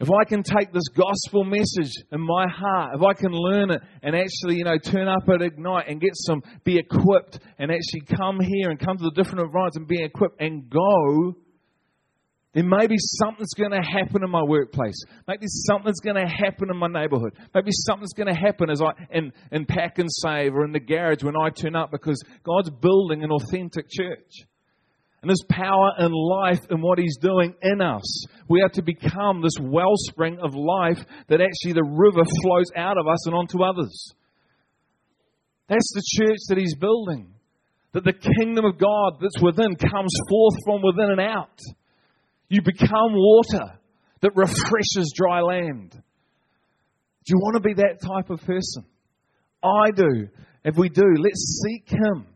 If 0.00 0.08
I 0.10 0.24
can 0.28 0.44
take 0.44 0.72
this 0.72 0.86
gospel 0.94 1.42
message 1.42 1.92
in 2.12 2.20
my 2.20 2.46
heart, 2.48 2.94
if 2.94 3.02
I 3.02 3.14
can 3.14 3.32
learn 3.32 3.72
it 3.72 3.82
and 4.02 4.14
actually, 4.14 4.56
you 4.56 4.64
know, 4.64 4.78
turn 4.78 5.08
up 5.08 5.28
at 5.28 5.42
Ignite 5.42 5.88
and 5.88 6.00
get 6.00 6.12
some, 6.14 6.40
be 6.62 6.78
equipped 6.78 7.40
and 7.58 7.72
actually 7.72 8.16
come 8.16 8.38
here 8.38 8.70
and 8.70 8.78
come 8.78 8.96
to 8.96 9.04
the 9.04 9.10
different 9.10 9.40
environments 9.40 9.76
and 9.76 9.88
be 9.88 10.00
equipped 10.00 10.40
and 10.40 10.70
go, 10.70 11.34
then 12.54 12.68
maybe 12.68 12.94
something's 12.96 13.54
going 13.54 13.72
to 13.72 13.82
happen 13.82 14.22
in 14.22 14.30
my 14.30 14.42
workplace. 14.42 15.02
Maybe 15.26 15.46
something's 15.66 16.00
going 16.00 16.16
to 16.16 16.28
happen 16.28 16.68
in 16.70 16.76
my 16.76 16.86
neighborhood. 16.86 17.34
Maybe 17.52 17.70
something's 17.72 18.14
going 18.14 18.32
to 18.32 18.40
happen 18.40 18.70
as 18.70 18.80
I 18.80 18.92
in, 19.10 19.32
in 19.50 19.66
save 20.08 20.54
or 20.54 20.64
in 20.64 20.70
the 20.70 20.80
garage 20.80 21.24
when 21.24 21.36
I 21.36 21.50
turn 21.50 21.74
up 21.74 21.90
because 21.90 22.22
God's 22.44 22.70
building 22.70 23.24
an 23.24 23.32
authentic 23.32 23.86
church. 23.90 24.46
And 25.20 25.30
His 25.30 25.44
power 25.50 25.90
and 25.98 26.14
life 26.14 26.60
in 26.70 26.80
what 26.80 26.98
He's 26.98 27.16
doing 27.18 27.54
in 27.62 27.80
us. 27.80 28.24
We 28.48 28.62
are 28.62 28.68
to 28.70 28.82
become 28.82 29.42
this 29.42 29.58
wellspring 29.60 30.38
of 30.40 30.54
life 30.54 31.04
that 31.28 31.40
actually 31.40 31.72
the 31.72 31.82
river 31.82 32.22
flows 32.42 32.70
out 32.76 32.98
of 32.98 33.08
us 33.08 33.26
and 33.26 33.34
onto 33.34 33.62
others. 33.62 34.12
That's 35.68 35.92
the 35.92 36.04
church 36.16 36.38
that 36.48 36.58
He's 36.58 36.76
building. 36.76 37.34
That 37.92 38.04
the 38.04 38.12
kingdom 38.12 38.64
of 38.64 38.78
God 38.78 39.18
that's 39.20 39.42
within 39.42 39.74
comes 39.74 40.14
forth 40.28 40.54
from 40.64 40.82
within 40.82 41.10
and 41.10 41.20
out. 41.20 41.58
You 42.48 42.62
become 42.62 43.12
water 43.12 43.78
that 44.20 44.36
refreshes 44.36 45.12
dry 45.16 45.40
land. 45.40 45.90
Do 45.90 47.34
you 47.34 47.38
want 47.38 47.56
to 47.56 47.60
be 47.60 47.74
that 47.74 48.00
type 48.00 48.30
of 48.30 48.40
person? 48.46 48.84
I 49.62 49.90
do. 49.90 50.28
If 50.64 50.76
we 50.76 50.88
do, 50.88 51.04
let's 51.18 51.62
seek 51.64 51.90
Him. 51.90 52.26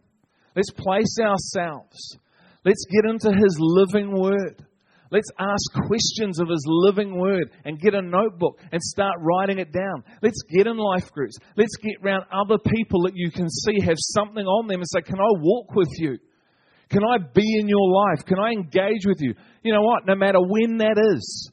Let's 0.55 0.71
place 0.71 1.17
ourselves 1.21 2.19
Let's 2.65 2.85
get 2.91 3.11
into 3.11 3.31
His 3.33 3.57
living 3.59 4.19
word. 4.19 4.65
Let's 5.11 5.29
ask 5.39 5.87
questions 5.87 6.41
of 6.41 6.49
His 6.49 6.65
living 6.67 7.19
word 7.19 7.51
and 7.65 7.81
get 7.81 7.95
a 7.95 8.01
notebook 8.01 8.59
and 8.71 8.81
start 8.81 9.17
writing 9.21 9.59
it 9.59 9.73
down. 9.73 10.05
Let's 10.23 10.41
get 10.51 10.67
in 10.67 10.77
life 10.79 11.11
groups. 11.13 11.37
Let's 11.57 11.77
get 11.77 11.97
around 12.03 12.25
other 12.33 12.57
people 12.59 13.03
that 13.03 13.13
you 13.15 13.31
can 13.31 13.49
see 13.51 13.85
have 13.85 13.99
something 13.99 14.47
on 14.47 14.69
them 14.69 14.81
and 14.81 14.89
say, 14.89 15.03
Can 15.03 15.21
I 15.21 15.29
walk 15.41 15.75
with 15.75 15.91
you? 15.99 16.19
Can 16.89 17.03
I 17.05 17.19
be 17.19 17.59
in 17.59 17.69
your 17.69 17.89
life? 17.91 18.25
Can 18.27 18.39
I 18.39 18.51
engage 18.53 19.07
with 19.07 19.19
you? 19.21 19.35
You 19.63 19.73
know 19.73 19.83
what? 19.83 20.07
No 20.07 20.15
matter 20.15 20.39
when 20.41 20.79
that 20.79 20.97
is. 21.15 21.51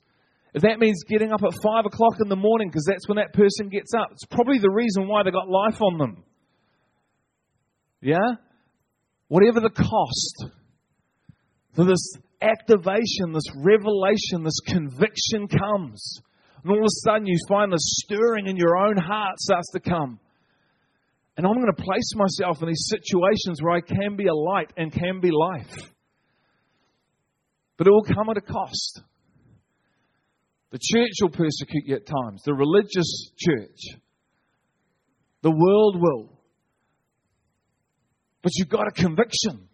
If 0.54 0.64
that 0.64 0.80
means 0.80 1.04
getting 1.08 1.32
up 1.32 1.42
at 1.44 1.54
five 1.64 1.86
o'clock 1.86 2.16
in 2.22 2.28
the 2.28 2.36
morning 2.36 2.70
because 2.70 2.86
that's 2.88 3.08
when 3.08 3.18
that 3.18 3.34
person 3.34 3.70
gets 3.70 3.94
up, 3.94 4.08
it's 4.12 4.26
probably 4.26 4.58
the 4.58 4.72
reason 4.72 5.08
why 5.08 5.24
they 5.24 5.32
got 5.32 5.48
life 5.48 5.82
on 5.82 5.98
them. 5.98 6.24
Yeah? 8.02 8.36
Whatever 9.28 9.60
the 9.60 9.70
cost 9.70 10.52
for 11.76 11.86
this 11.86 12.14
activation, 12.42 13.34
this 13.34 13.52
revelation, 13.56 14.44
this 14.44 14.60
conviction 14.66 15.48
comes. 15.48 16.22
And 16.64 16.72
all 16.72 16.80
of 16.80 16.84
a 16.84 17.00
sudden 17.06 17.26
you 17.26 17.38
find 17.48 17.72
this 17.72 17.96
stirring 18.04 18.48
in 18.48 18.58
your 18.58 18.78
own 18.78 18.98
heart 18.98 19.40
starts 19.40 19.72
to 19.72 19.80
come. 19.80 20.20
And 21.38 21.48
I'm 21.48 21.54
going 21.54 21.74
to 21.74 21.84
place 21.84 22.12
myself 22.16 22.62
in 22.62 22.68
these 22.68 22.90
situations 22.90 23.62
where 23.62 23.74
I 23.74 23.82
can 23.82 24.18
be 24.18 24.28
a 24.28 24.36
light 24.36 24.74
and 24.76 24.92
can 24.92 25.22
be 25.22 25.32
life. 25.32 25.74
But 27.78 27.88
it 27.88 27.92
will 27.92 28.04
come 28.04 28.30
at 28.30 28.36
a 28.36 28.42
cost. 28.42 29.02
The 30.72 30.80
church 30.82 31.14
will 31.22 31.30
persecute 31.30 31.86
you 31.86 31.96
at 31.96 32.06
times, 32.06 32.42
the 32.44 32.54
religious 32.54 33.32
church. 33.38 33.98
The 35.42 35.52
world 35.52 35.96
will. 35.98 36.38
But 38.42 38.52
you've 38.56 38.68
got 38.68 38.88
a 38.88 38.92
conviction. 38.92 39.69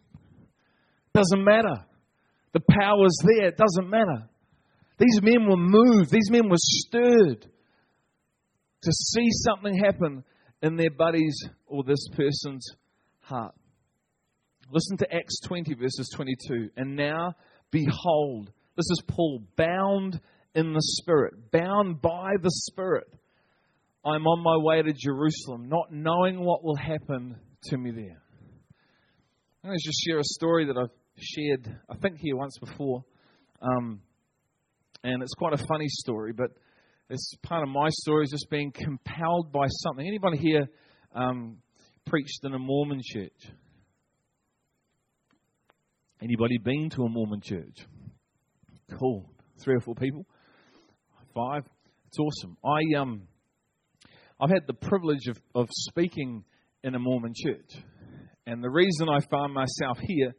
Doesn't 1.15 1.45
matter. 1.45 1.86
The 2.51 2.60
power's 2.60 3.17
there. 3.23 3.47
It 3.47 3.58
doesn't 3.58 3.89
matter. 3.89 4.28
These 4.97 5.21
men 5.21 5.47
were 5.47 5.56
moved. 5.56 6.12
These 6.12 6.30
men 6.30 6.49
were 6.49 6.58
stirred 6.58 7.41
to 8.82 8.91
see 8.91 9.30
something 9.32 9.78
happen 9.78 10.25
in 10.62 10.75
their 10.75 10.89
buddy's 10.89 11.38
or 11.67 11.86
this 11.86 12.06
person's 12.10 12.67
heart. 13.21 13.56
Listen 14.69 14.97
to 14.97 15.15
Acts 15.15 15.39
20, 15.45 15.75
verses 15.75 16.10
22. 16.13 16.71
And 16.75 16.97
now, 16.97 17.36
behold, 17.71 18.51
this 18.75 18.89
is 18.89 19.01
Paul 19.08 19.41
bound 19.56 20.19
in 20.54 20.73
the 20.73 20.82
Spirit, 20.82 21.49
bound 21.49 22.01
by 22.01 22.32
the 22.41 22.51
Spirit. 22.51 23.08
I'm 24.04 24.28
on 24.28 24.43
my 24.43 24.58
way 24.58 24.82
to 24.82 24.91
Jerusalem, 24.91 25.69
not 25.69 25.93
knowing 25.93 26.43
what 26.43 26.62
will 26.62 26.75
happen 26.75 27.38
to 27.65 27.78
me 27.78 27.91
there. 27.91 28.21
I'm 29.63 29.69
going 29.69 29.80
to 29.80 29.88
just 29.88 30.04
share 30.06 30.19
a 30.19 30.23
story 30.23 30.65
that 30.67 30.78
I've 30.78 30.89
shared, 31.17 31.80
I 31.89 31.95
think, 31.97 32.17
here 32.19 32.36
once 32.36 32.58
before. 32.60 33.04
Um, 33.62 34.01
and 35.04 35.21
it's 35.21 35.34
quite 35.34 35.54
a 35.54 35.65
funny 35.67 35.88
story, 35.88 36.34
but 36.34 36.51
it's 37.10 37.34
part 37.43 37.63
of 37.63 37.69
my 37.69 37.89
story 37.89 38.23
is 38.23 38.32
just 38.32 38.49
being 38.49 38.71
compelled 38.71 39.51
by 39.51 39.67
something. 39.67 40.06
Anybody 40.06 40.38
here 40.38 40.67
um, 41.13 41.58
preached 42.06 42.39
in 42.43 42.54
a 42.54 42.60
Mormon 42.60 43.01
church? 43.04 43.54
Anybody 46.21 46.58
been 46.58 46.89
to 46.91 47.04
a 47.04 47.10
Mormon 47.10 47.41
church? 47.41 47.86
Cool. 48.99 49.30
Three 49.63 49.75
or 49.75 49.82
four 49.82 49.95
people. 49.95 50.25
Five. 51.34 51.65
It's 52.08 52.17
awesome. 52.17 52.58
I 52.63 52.99
um, 52.99 53.28
I've 54.39 54.49
had 54.49 54.65
the 54.67 54.73
privilege 54.73 55.28
of, 55.28 55.38
of 55.54 55.67
speaking 55.71 56.43
in 56.84 56.95
a 56.95 56.99
Mormon 56.99 57.34
church, 57.36 57.84
and 58.47 58.63
the 58.63 58.69
reason 58.69 59.10
I 59.10 59.19
found 59.30 59.54
myself 59.54 59.99
here 60.01 60.34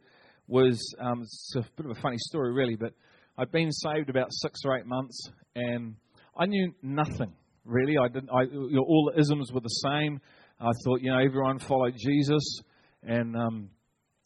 was 0.47 0.95
um, 0.99 1.21
it's 1.21 1.53
a 1.55 1.65
bit 1.75 1.85
of 1.85 1.97
a 1.97 2.01
funny 2.01 2.17
story, 2.19 2.53
really, 2.53 2.75
but 2.75 2.93
I'd 3.37 3.51
been 3.51 3.71
saved 3.71 4.09
about 4.09 4.27
six 4.31 4.61
or 4.65 4.77
eight 4.77 4.85
months, 4.85 5.29
and 5.55 5.95
I 6.37 6.45
knew 6.45 6.73
nothing 6.81 7.33
really. 7.65 7.97
I 7.97 8.07
didn't. 8.07 8.29
I, 8.29 8.43
you 8.43 8.69
know, 8.71 8.83
all 8.83 9.11
the 9.13 9.19
isms 9.19 9.51
were 9.51 9.61
the 9.61 9.67
same. 9.67 10.19
I 10.59 10.71
thought, 10.83 11.01
you 11.01 11.11
know, 11.11 11.19
everyone 11.19 11.59
followed 11.59 11.95
Jesus, 11.97 12.61
and 13.03 13.35
um, 13.35 13.69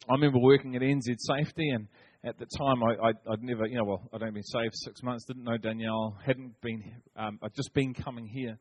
I 0.10 0.14
remember 0.14 0.40
working 0.40 0.76
at 0.76 0.82
NZ 0.82 1.16
Safety, 1.18 1.70
and 1.70 1.88
at 2.24 2.38
the 2.38 2.46
time, 2.46 2.84
I, 2.84 3.10
I, 3.10 3.12
would 3.28 3.44
never, 3.44 3.66
you 3.66 3.78
know, 3.78 3.84
well, 3.84 4.10
I'd 4.14 4.22
only 4.22 4.34
been 4.34 4.44
saved 4.44 4.74
six 4.76 5.02
months, 5.04 5.26
didn't 5.26 5.44
know 5.44 5.58
Danielle, 5.58 6.18
hadn't 6.26 6.60
been, 6.62 6.84
um, 7.18 7.40
I'd 7.42 7.54
just 7.56 7.74
been 7.74 7.94
coming 7.94 8.28
here. 8.28 8.58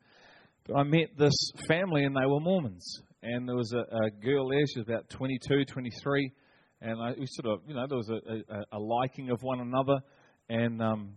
But 0.67 0.79
I 0.79 0.83
met 0.83 1.17
this 1.17 1.35
family, 1.69 2.05
and 2.05 2.17
they 2.17 2.27
were 2.27 2.41
Mormons. 2.41 3.03
And 3.23 3.47
there 3.47 3.57
was 3.57 3.73
a, 3.73 3.81
a 3.81 4.11
girl 4.11 4.49
there, 4.49 4.67
she 4.67 4.81
was 4.81 4.89
about 4.89 5.11
22, 5.11 5.67
23, 5.67 6.33
and 6.81 7.01
I, 7.01 7.13
we 7.19 7.27
sort 7.27 7.53
of, 7.53 7.69
you 7.69 7.75
know, 7.75 7.87
there 7.87 7.99
was 7.99 8.11
a, 8.11 8.55
a, 8.55 8.79
a 8.79 8.79
liking 8.79 9.31
of 9.31 9.39
one 9.43 9.61
another. 9.61 10.01
And 10.49 10.81
um, 10.83 11.15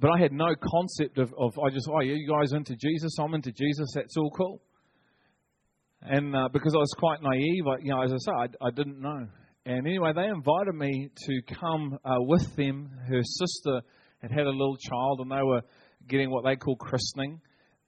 but 0.00 0.10
I 0.10 0.18
had 0.18 0.32
no 0.32 0.54
concept 0.62 1.18
of, 1.18 1.32
of 1.38 1.52
I 1.58 1.70
just, 1.70 1.88
oh, 1.92 2.00
you 2.00 2.28
guys 2.28 2.52
into 2.52 2.76
Jesus? 2.76 3.16
I'm 3.20 3.34
into 3.34 3.52
Jesus. 3.52 3.92
That's 3.94 4.16
all 4.16 4.30
cool. 4.30 4.62
And 6.02 6.34
uh, 6.34 6.48
because 6.52 6.74
I 6.74 6.78
was 6.78 6.94
quite 6.96 7.20
naive, 7.22 7.66
I, 7.66 7.82
you 7.82 7.90
know, 7.90 8.02
as 8.02 8.12
I 8.12 8.16
said, 8.18 8.34
I, 8.34 8.68
I 8.68 8.70
didn't 8.70 9.00
know. 9.00 9.26
And 9.66 9.86
anyway, 9.86 10.12
they 10.14 10.26
invited 10.26 10.74
me 10.74 11.10
to 11.26 11.54
come 11.60 11.98
uh, 12.04 12.14
with 12.20 12.54
them. 12.56 12.90
Her 13.08 13.22
sister 13.22 13.82
had 14.22 14.30
had 14.30 14.46
a 14.46 14.50
little 14.50 14.76
child, 14.76 15.20
and 15.20 15.30
they 15.30 15.42
were 15.42 15.62
getting 16.08 16.30
what 16.30 16.44
they 16.44 16.56
call 16.56 16.76
christening 16.76 17.40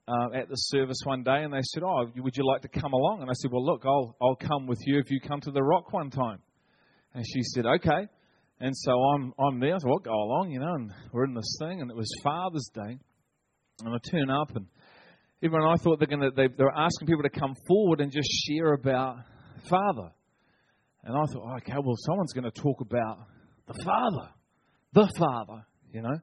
uh, 0.07 0.35
at 0.35 0.49
the 0.49 0.57
service 0.57 0.99
one 1.05 1.23
day. 1.23 1.43
And 1.43 1.53
they 1.53 1.63
said, 1.63 1.83
"Oh, 1.85 2.07
would 2.17 2.37
you 2.37 2.45
like 2.45 2.63
to 2.63 2.69
come 2.69 2.93
along?" 2.93 3.23
And 3.23 3.31
I 3.31 3.35
said, 3.35 3.51
"Well, 3.51 3.65
look, 3.65 3.85
I'll 3.87 4.17
I'll 4.21 4.37
come 4.37 4.67
with 4.67 4.81
you 4.85 4.99
if 4.99 5.11
you 5.11 5.21
come 5.21 5.41
to 5.43 5.51
the 5.51 5.63
rock 5.63 5.93
one 5.93 6.11
time." 6.11 6.41
And 7.15 7.25
she 7.27 7.43
said, 7.43 7.67
"Okay." 7.67 8.09
And 8.61 8.77
so 8.77 8.93
I'm 8.93 9.33
I'm 9.39 9.59
there. 9.59 9.77
So 9.79 9.89
I'll 9.89 9.99
go 9.99 10.13
along, 10.13 10.51
you 10.51 10.61
know, 10.61 10.75
and 10.75 10.93
we're 11.13 11.25
in 11.25 11.35
this 11.35 11.57
thing, 11.59 11.81
and 11.81 11.91
it 11.91 11.97
was 11.97 12.11
Father's 12.23 12.69
Day, 12.75 12.99
and 13.85 13.95
I 13.95 13.99
turn 14.11 14.31
up, 14.31 14.55
and 14.55 14.67
everyone 15.43 15.67
I 15.67 15.77
thought 15.83 15.99
they're 15.99 16.09
going 16.09 16.21
to 16.21 16.31
they, 16.37 16.49
they're 16.57 16.71
asking 16.77 17.09
people 17.09 17.23
to 17.23 17.31
come 17.31 17.55
forward 17.67 18.01
and 18.01 18.13
just 18.13 18.29
share 18.47 18.75
about 18.75 19.17
Father, 19.69 20.11
and 21.05 21.17
I 21.17 21.25
thought, 21.33 21.57
okay, 21.59 21.73
well, 21.83 21.97
someone's 22.07 22.35
going 22.35 22.51
to 22.51 22.61
talk 22.61 22.81
about 22.83 23.19
the 23.67 23.83
Father, 23.83 24.29
the 24.93 25.13
Father, 25.19 25.65
you 25.93 26.03
know. 26.03 26.19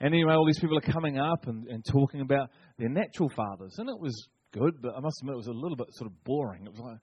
And 0.00 0.12
anyway, 0.12 0.32
all 0.32 0.46
these 0.46 0.58
people 0.58 0.76
are 0.76 0.92
coming 0.92 1.18
up 1.18 1.46
and, 1.46 1.66
and 1.68 1.84
talking 1.84 2.20
about 2.20 2.50
their 2.78 2.88
natural 2.88 3.28
fathers, 3.28 3.74
and 3.78 3.88
it 3.88 4.00
was 4.00 4.28
good, 4.52 4.80
but 4.80 4.96
I 4.96 5.00
must 5.00 5.20
admit 5.20 5.34
it 5.34 5.36
was 5.36 5.46
a 5.48 5.52
little 5.52 5.76
bit 5.76 5.88
sort 5.92 6.10
of 6.10 6.24
boring. 6.24 6.64
It 6.66 6.72
was 6.72 6.80
like, 6.80 6.98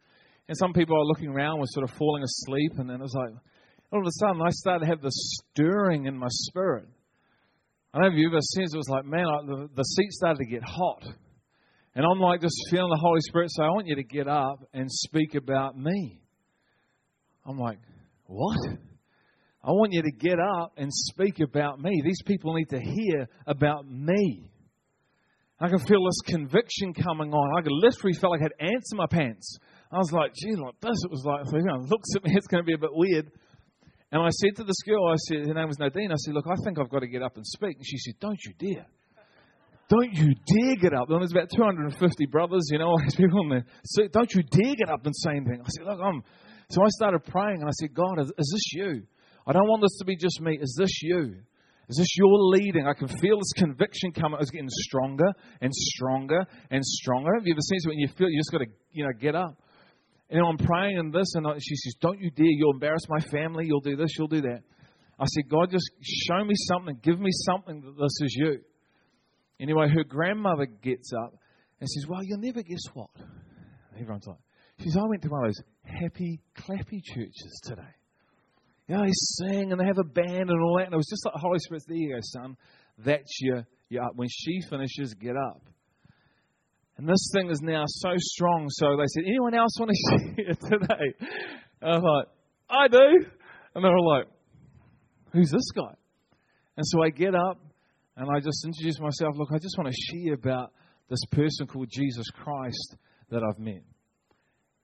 and 0.51 0.57
some 0.57 0.73
people 0.73 0.97
are 0.97 1.05
looking 1.05 1.29
around 1.29 1.61
were 1.61 1.65
sort 1.67 1.89
of 1.89 1.95
falling 1.95 2.23
asleep, 2.23 2.73
and 2.77 2.89
then 2.89 2.97
it 2.97 3.01
was 3.01 3.13
like 3.13 3.31
all 3.93 4.01
of 4.01 4.05
a 4.05 4.11
sudden 4.19 4.41
I 4.41 4.49
started 4.49 4.81
to 4.81 4.91
have 4.91 5.01
this 5.01 5.15
stirring 5.53 6.07
in 6.07 6.17
my 6.17 6.27
spirit. 6.29 6.89
I 7.93 7.99
don't 7.99 8.09
know 8.09 8.15
if 8.17 8.19
you've 8.19 8.33
ever 8.33 8.41
sensed 8.41 8.73
it 8.73 8.75
it 8.75 8.77
was 8.77 8.89
like, 8.89 9.05
man, 9.05 9.27
I, 9.27 9.45
the, 9.45 9.69
the 9.73 9.83
seat 9.83 10.11
started 10.11 10.39
to 10.39 10.45
get 10.45 10.61
hot. 10.61 11.05
And 11.95 12.05
I'm 12.05 12.19
like 12.19 12.41
just 12.41 12.57
feeling 12.69 12.89
the 12.89 12.99
Holy 12.99 13.21
Spirit 13.21 13.49
say, 13.49 13.63
I 13.63 13.69
want 13.69 13.87
you 13.87 13.95
to 13.95 14.03
get 14.03 14.27
up 14.27 14.67
and 14.73 14.91
speak 14.91 15.35
about 15.35 15.77
me. 15.77 16.21
I'm 17.45 17.57
like, 17.57 17.79
what? 18.25 18.59
I 19.63 19.71
want 19.71 19.93
you 19.93 20.01
to 20.01 20.11
get 20.11 20.37
up 20.37 20.73
and 20.75 20.91
speak 20.91 21.39
about 21.39 21.79
me. 21.79 22.01
These 22.03 22.23
people 22.25 22.55
need 22.55 22.71
to 22.71 22.79
hear 22.81 23.29
about 23.47 23.89
me. 23.89 24.51
I 25.61 25.69
can 25.69 25.79
feel 25.79 26.03
this 26.03 26.33
conviction 26.33 26.93
coming 26.93 27.31
on. 27.31 27.57
I 27.57 27.69
literally 27.69 28.17
felt 28.19 28.31
like 28.31 28.41
I 28.41 28.49
had 28.59 28.73
ants 28.73 28.91
in 28.91 28.97
my 28.97 29.07
pants. 29.09 29.57
I 29.91 29.97
was 29.97 30.11
like, 30.11 30.33
gee, 30.33 30.55
like 30.55 30.79
this. 30.79 31.03
It 31.03 31.11
was 31.11 31.23
like, 31.25 31.45
know, 31.51 31.79
looks 31.89 32.09
at 32.15 32.23
me, 32.23 32.31
it's 32.35 32.47
going 32.47 32.63
to 32.63 32.67
be 32.67 32.73
a 32.73 32.77
bit 32.77 32.93
weird. 32.93 33.31
And 34.11 34.21
I 34.21 34.29
said 34.29 34.55
to 34.57 34.63
this 34.63 34.81
girl, 34.85 35.07
I 35.07 35.15
said, 35.27 35.47
her 35.47 35.53
name 35.53 35.67
was 35.67 35.79
Nadine, 35.79 36.11
I 36.11 36.15
said, 36.15 36.33
look, 36.33 36.45
I 36.47 36.55
think 36.63 36.79
I've 36.79 36.89
got 36.89 36.99
to 36.99 37.07
get 37.07 37.21
up 37.21 37.35
and 37.35 37.45
speak. 37.45 37.77
And 37.77 37.85
she 37.85 37.97
said, 37.97 38.15
don't 38.19 38.39
you 38.43 38.53
dare. 38.59 38.85
Don't 39.87 40.13
you 40.13 40.33
dare 40.47 40.75
get 40.75 40.93
up. 40.93 41.09
And 41.09 41.19
there's 41.19 41.31
about 41.31 41.49
250 41.53 42.25
brothers, 42.27 42.67
you 42.71 42.79
know, 42.79 42.87
all 42.87 42.99
these 42.99 43.15
people 43.15 43.47
there. 43.49 43.65
So 43.83 44.07
don't 44.07 44.31
you 44.33 44.43
dare 44.43 44.75
get 44.75 44.89
up 44.89 45.05
and 45.05 45.13
say 45.15 45.31
anything. 45.31 45.61
I 45.61 45.67
said, 45.67 45.85
look, 45.85 45.99
I'm. 45.99 46.23
So 46.69 46.81
I 46.81 46.87
started 46.89 47.25
praying 47.25 47.59
and 47.59 47.67
I 47.67 47.75
said, 47.75 47.93
God, 47.93 48.19
is, 48.19 48.31
is 48.37 48.51
this 48.53 48.73
you? 48.73 49.03
I 49.45 49.51
don't 49.51 49.67
want 49.67 49.81
this 49.81 49.97
to 49.99 50.05
be 50.05 50.15
just 50.15 50.39
me. 50.39 50.57
Is 50.61 50.75
this 50.79 51.01
you? 51.03 51.35
Is 51.89 51.97
this 51.97 52.17
your 52.17 52.31
leading? 52.31 52.87
I 52.87 52.93
can 52.93 53.09
feel 53.09 53.37
this 53.37 53.51
conviction 53.57 54.13
coming. 54.13 54.39
It's 54.39 54.51
getting 54.51 54.69
stronger 54.69 55.27
and 55.59 55.73
stronger 55.73 56.45
and 56.69 56.85
stronger. 56.85 57.35
Have 57.35 57.45
you 57.45 57.53
ever 57.53 57.59
seen 57.59 57.79
it 57.83 57.89
when 57.89 57.99
you 57.99 58.07
feel 58.17 58.29
you 58.29 58.39
just 58.39 58.51
got 58.51 58.59
to, 58.59 58.67
you 58.93 59.03
know, 59.03 59.11
get 59.19 59.35
up? 59.35 59.57
And 60.31 60.39
I'm 60.39 60.57
praying 60.57 60.97
and 60.97 61.13
this, 61.13 61.35
and 61.35 61.45
she 61.61 61.75
says, 61.75 61.95
Don't 61.99 62.19
you 62.19 62.31
dare, 62.31 62.45
you'll 62.45 62.73
embarrass 62.73 63.03
my 63.09 63.19
family, 63.19 63.65
you'll 63.67 63.81
do 63.81 63.97
this, 63.97 64.11
you'll 64.17 64.29
do 64.29 64.41
that. 64.41 64.61
I 65.19 65.25
said, 65.25 65.49
God, 65.49 65.69
just 65.69 65.91
show 66.01 66.43
me 66.43 66.55
something, 66.55 66.97
give 67.03 67.19
me 67.19 67.31
something 67.45 67.81
that 67.81 67.95
this 68.01 68.17
is 68.21 68.35
you. 68.39 68.61
Anyway, 69.59 69.89
her 69.89 70.05
grandmother 70.05 70.65
gets 70.65 71.11
up 71.13 71.33
and 71.79 71.89
says, 71.89 72.05
Well, 72.07 72.23
you'll 72.23 72.39
never 72.39 72.63
guess 72.63 72.85
what. 72.93 73.09
Everyone's 73.93 74.25
like, 74.25 74.37
She 74.79 74.85
says, 74.85 74.97
I 74.97 75.07
went 75.07 75.21
to 75.23 75.27
one 75.27 75.45
of 75.45 75.49
those 75.49 75.63
happy, 75.83 76.39
clappy 76.57 77.03
churches 77.03 77.61
today. 77.63 77.81
You 78.87 78.95
know, 78.95 79.03
they 79.03 79.11
sing 79.13 79.71
and 79.71 79.79
they 79.79 79.85
have 79.85 79.99
a 79.99 80.03
band 80.03 80.49
and 80.49 80.63
all 80.63 80.77
that. 80.77 80.85
And 80.85 80.93
it 80.93 80.97
was 80.97 81.07
just 81.09 81.25
like 81.25 81.33
the 81.33 81.39
Holy 81.39 81.59
Spirit, 81.59 81.83
there 81.87 81.97
you 81.97 82.13
go, 82.15 82.19
son. 82.21 82.57
That's 82.97 83.37
your, 83.41 83.65
your 83.89 84.03
up. 84.03 84.13
When 84.15 84.29
she 84.29 84.61
finishes, 84.69 85.13
get 85.13 85.35
up. 85.35 85.61
And 87.01 87.09
this 87.09 87.31
thing 87.33 87.49
is 87.49 87.61
now 87.63 87.85
so 87.87 88.11
strong. 88.15 88.67
So 88.69 88.95
they 88.95 89.07
said, 89.07 89.23
anyone 89.25 89.55
else 89.55 89.71
want 89.79 89.89
to 89.89 90.35
share 90.35 90.53
today? 90.53 91.25
And 91.81 91.95
I 91.95 91.99
thought, 91.99 92.25
I 92.69 92.87
do. 92.89 93.25
And 93.73 93.83
they 93.83 93.89
were 93.89 94.01
like, 94.01 94.27
who's 95.33 95.49
this 95.49 95.71
guy? 95.75 95.95
And 96.77 96.85
so 96.85 97.01
I 97.01 97.09
get 97.09 97.33
up 97.33 97.59
and 98.15 98.29
I 98.29 98.39
just 98.39 98.63
introduce 98.63 98.99
myself. 98.99 99.33
Look, 99.35 99.49
I 99.51 99.57
just 99.57 99.79
want 99.79 99.91
to 99.91 99.95
share 100.13 100.35
about 100.35 100.73
this 101.09 101.25
person 101.31 101.65
called 101.65 101.89
Jesus 101.89 102.29
Christ 102.29 102.97
that 103.31 103.41
I've 103.41 103.57
met. 103.57 103.81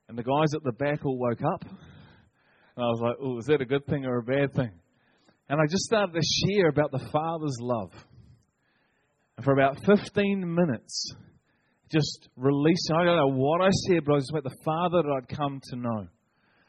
And 0.08 0.18
the 0.18 0.24
guys 0.24 0.54
at 0.56 0.64
the 0.64 0.72
back 0.72 1.06
all 1.06 1.16
woke 1.16 1.44
up. 1.44 1.62
And 1.62 2.84
I 2.84 2.88
was 2.88 3.00
like, 3.00 3.16
oh, 3.22 3.38
is 3.38 3.46
that 3.46 3.60
a 3.60 3.64
good 3.64 3.86
thing 3.86 4.06
or 4.06 4.18
a 4.18 4.24
bad 4.24 4.54
thing? 4.54 4.72
And 5.48 5.60
I 5.60 5.66
just 5.70 5.84
started 5.84 6.14
to 6.14 6.48
share 6.48 6.66
about 6.66 6.90
the 6.90 7.08
Father's 7.12 7.58
love. 7.60 7.92
And 9.36 9.44
for 9.44 9.52
about 9.52 9.78
15 9.86 10.52
minutes, 10.52 11.14
just 11.90 12.28
releasing, 12.36 12.96
I 12.96 13.04
don't 13.04 13.16
know 13.16 13.36
what 13.36 13.60
I 13.60 13.70
said, 13.70 14.04
but 14.04 14.12
I 14.12 14.16
was 14.16 14.30
about 14.30 14.44
the 14.44 14.56
Father 14.64 15.02
that 15.02 15.22
I'd 15.22 15.36
come 15.36 15.60
to 15.70 15.76
know. 15.76 16.08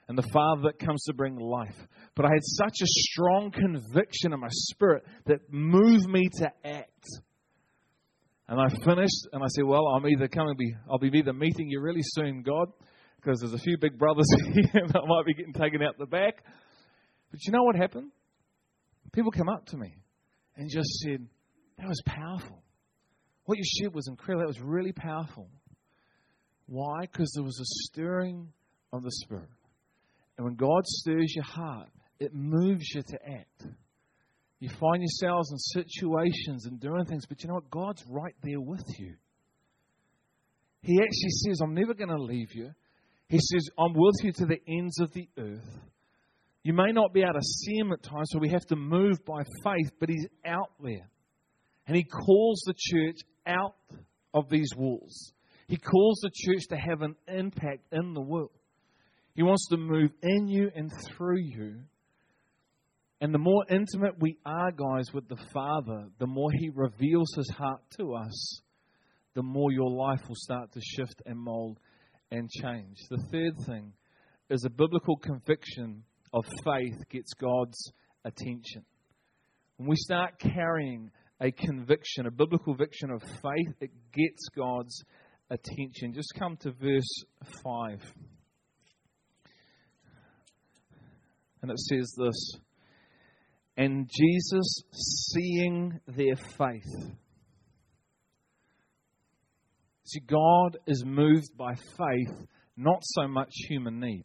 And 0.08 0.18
the 0.18 0.28
Father 0.34 0.64
that 0.64 0.80
comes 0.80 1.04
to 1.04 1.14
bring 1.14 1.36
life. 1.36 1.76
But 2.16 2.26
I 2.26 2.30
had 2.30 2.44
such 2.44 2.82
a 2.82 2.88
strong 2.88 3.52
conviction 3.52 4.34
in 4.34 4.40
my 4.40 4.48
spirit 4.50 5.04
that 5.26 5.42
moved 5.52 6.08
me 6.10 6.28
to 6.40 6.52
act. 6.66 7.08
And 8.48 8.60
I 8.60 8.68
finished, 8.84 9.28
and 9.32 9.44
I 9.44 9.48
said, 9.50 9.66
"Well, 9.66 9.86
I'm 9.86 10.08
either 10.08 10.28
coming, 10.28 10.56
be, 10.58 10.74
I'll 10.90 10.98
be 10.98 11.12
either 11.14 11.34
meeting 11.34 11.70
you 11.70 11.80
really 11.80 12.02
soon, 12.02 12.42
God, 12.42 12.72
because 13.18 13.40
there's 13.40 13.54
a 13.54 13.60
few 13.60 13.78
big 13.78 14.00
brothers 14.00 14.26
here 14.54 14.88
that 14.88 15.04
might 15.06 15.26
be 15.28 15.36
getting 15.36 15.54
taken 15.54 15.84
out 15.84 16.00
the 16.00 16.08
back." 16.08 16.44
But 17.30 17.46
you 17.46 17.52
know 17.52 17.62
what 17.62 17.76
happened? 17.76 18.12
People 19.14 19.30
came 19.30 19.48
up 19.48 19.68
to 19.68 19.78
me 19.78 19.94
and 20.56 20.68
just 20.68 20.90
said, 21.02 21.28
"That 21.78 21.88
was 21.88 22.02
powerful. 22.08 22.64
What 23.50 23.58
you 23.58 23.64
shared 23.66 23.96
was 23.96 24.08
incredible. 24.08 24.44
That 24.44 24.48
was 24.48 24.62
really 24.62 24.92
powerful." 24.92 25.50
Why? 26.68 27.02
Because 27.02 27.32
there 27.34 27.44
was 27.44 27.60
a 27.60 27.66
stirring 27.88 28.54
of 28.94 29.02
the 29.02 29.12
Spirit. 29.12 29.50
And 30.38 30.46
when 30.46 30.54
God 30.54 30.86
stirs 30.86 31.34
your 31.36 31.46
heart, 31.46 31.90
it 32.20 32.32
moves 32.32 32.94
you 32.94 33.02
to 33.02 33.18
act. 33.28 33.66
You 34.60 34.70
find 34.70 35.02
yourselves 35.02 35.52
in 35.52 35.58
situations 35.58 36.68
and 36.68 36.80
doing 36.80 37.06
things, 37.06 37.26
but 37.26 37.42
you 37.42 37.48
know 37.48 37.56
what? 37.56 37.72
God's 37.72 38.04
right 38.08 38.36
there 38.44 38.62
with 38.62 38.86
you. 39.00 39.16
He 40.84 41.00
actually 41.02 41.32
says, 41.44 41.60
I'm 41.64 41.74
never 41.74 41.96
going 41.96 42.16
to 42.16 42.22
leave 42.22 42.54
you. 42.54 42.70
He 43.30 43.40
says, 43.40 43.68
I'm 43.80 43.94
with 43.96 44.18
you 44.22 44.32
to 44.34 44.46
the 44.46 44.62
ends 44.68 45.00
of 45.00 45.12
the 45.14 45.28
earth. 45.40 45.80
You 46.62 46.74
may 46.74 46.92
not 46.92 47.14
be 47.14 47.24
able 47.24 47.34
to 47.34 47.42
see 47.42 47.78
him 47.78 47.92
at 47.94 48.04
times, 48.04 48.30
so 48.32 48.38
we 48.38 48.50
have 48.50 48.68
to 48.68 48.76
move 48.76 49.26
by 49.26 49.42
faith, 49.64 49.92
but 50.00 50.10
he's 50.10 50.28
out 50.46 50.72
there. 50.80 51.10
And 51.88 51.98
he 51.98 52.04
calls 52.04 52.62
the 52.68 52.76
church 52.78 53.22
out 53.50 53.76
of 54.34 54.50
these 54.50 54.70
walls. 54.78 55.34
He 55.68 55.78
calls 55.78 56.20
the 56.22 56.32
church 56.34 56.64
to 56.70 56.78
have 56.78 57.02
an 57.02 57.16
impact 57.28 57.84
in 57.92 58.14
the 58.14 58.22
world. 58.22 58.52
He 59.36 59.44
wants 59.44 59.68
to 59.70 59.78
move 59.78 60.12
in 60.22 60.48
you 60.48 60.72
and 60.76 60.92
through 61.16 61.40
you 61.40 61.82
and 63.22 63.34
the 63.34 63.40
more 63.40 63.66
intimate 63.70 64.16
we 64.20 64.38
are, 64.46 64.72
guys, 64.72 65.14
with 65.14 65.28
the 65.28 65.40
Father, 65.54 66.08
the 66.20 66.28
more 66.28 66.52
He 66.52 66.70
reveals 66.74 67.34
His 67.36 67.50
heart 67.50 67.82
to 67.98 68.14
us, 68.14 68.62
the 69.34 69.44
more 69.44 69.72
your 69.72 69.92
life 69.92 70.22
will 70.28 70.36
start 70.36 70.72
to 70.72 70.82
shift 70.82 71.22
and 71.26 71.38
mold 71.38 71.80
and 72.32 72.50
change. 72.50 72.98
The 73.10 73.22
third 73.32 73.66
thing 73.66 73.92
is 74.50 74.64
a 74.64 74.70
biblical 74.70 75.18
conviction 75.18 76.04
of 76.34 76.46
faith 76.64 76.98
gets 77.10 77.34
God's 77.34 77.92
attention. 78.24 78.86
When 79.76 79.90
we 79.90 79.96
start 79.98 80.40
carrying 80.40 81.12
a 81.42 81.52
conviction, 81.52 82.26
a 82.26 82.32
biblical 82.32 82.76
conviction 82.76 83.12
of 83.12 83.22
faith, 83.22 83.76
it 83.82 83.92
gets 84.14 84.50
God's 84.56 85.04
attention. 85.50 86.14
Just 86.14 86.34
come 86.38 86.58
to 86.58 86.72
verse 86.72 87.24
5. 87.64 88.14
And 91.62 91.72
it 91.72 91.80
says 91.80 92.14
this. 92.18 92.54
And 93.78 94.10
Jesus, 94.10 94.84
seeing 94.94 96.00
their 96.08 96.36
faith. 96.36 97.16
See, 100.04 100.20
God 100.20 100.78
is 100.88 101.04
moved 101.06 101.56
by 101.58 101.76
faith, 101.76 102.48
not 102.76 103.00
so 103.04 103.28
much 103.28 103.52
human 103.70 104.00
need. 104.00 104.24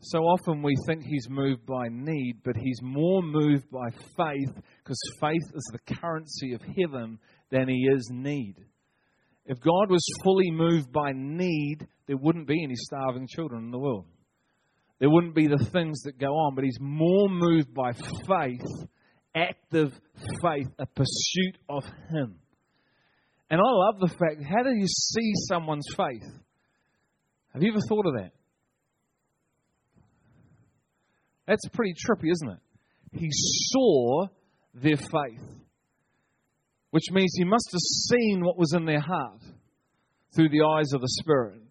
So 0.00 0.20
often 0.20 0.62
we 0.62 0.74
think 0.86 1.02
he's 1.02 1.28
moved 1.28 1.66
by 1.66 1.88
need, 1.90 2.42
but 2.44 2.56
he's 2.56 2.80
more 2.82 3.22
moved 3.22 3.70
by 3.70 3.90
faith 4.16 4.54
because 4.54 5.00
faith 5.20 5.42
is 5.54 5.70
the 5.72 5.94
currency 5.96 6.52
of 6.52 6.62
heaven 6.62 7.18
than 7.50 7.68
he 7.68 7.88
is 7.92 8.08
need. 8.12 8.54
If 9.46 9.60
God 9.60 9.90
was 9.90 10.04
fully 10.22 10.50
moved 10.50 10.92
by 10.92 11.12
need, 11.14 11.86
there 12.06 12.16
wouldn't 12.16 12.46
be 12.46 12.62
any 12.62 12.76
starving 12.76 13.26
children 13.26 13.64
in 13.64 13.70
the 13.70 13.78
world 13.78 14.06
there 14.98 15.10
wouldn't 15.10 15.34
be 15.34 15.46
the 15.46 15.64
things 15.72 16.02
that 16.02 16.18
go 16.18 16.26
on, 16.26 16.54
but 16.54 16.64
he's 16.64 16.78
more 16.80 17.28
moved 17.28 17.72
by 17.72 17.92
faith, 17.92 18.66
active 19.34 19.92
faith, 20.42 20.68
a 20.78 20.86
pursuit 20.86 21.58
of 21.68 21.84
him. 22.10 22.36
And 23.50 23.60
I 23.60 23.70
love 23.70 24.00
the 24.00 24.08
fact, 24.08 24.42
how 24.42 24.62
do 24.62 24.70
you 24.70 24.86
see 24.86 25.32
someone's 25.48 25.86
faith? 25.96 26.28
Have 27.54 27.62
you 27.62 27.70
ever 27.70 27.80
thought 27.88 28.06
of 28.06 28.14
that? 28.14 28.32
That's 31.48 31.66
pretty 31.72 31.94
trippy, 31.94 32.30
isn't 32.30 32.50
it? 32.50 32.58
He 33.18 33.30
saw 33.32 34.26
their 34.74 34.98
faith, 34.98 35.42
which 36.90 37.10
means 37.10 37.32
he 37.36 37.44
must 37.44 37.70
have 37.72 37.80
seen 37.80 38.44
what 38.44 38.58
was 38.58 38.74
in 38.74 38.84
their 38.84 39.00
heart 39.00 39.40
through 40.36 40.50
the 40.50 40.62
eyes 40.62 40.92
of 40.92 41.00
the 41.00 41.08
Spirit. 41.08 41.62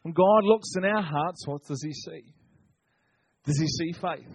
When 0.00 0.14
God 0.14 0.44
looks 0.44 0.70
in 0.74 0.86
our 0.86 1.02
hearts, 1.02 1.46
what 1.46 1.66
does 1.66 1.82
He 1.84 1.92
see? 1.92 2.24
Does 3.44 3.60
He 3.60 3.66
see 3.66 3.92
faith? 3.92 4.34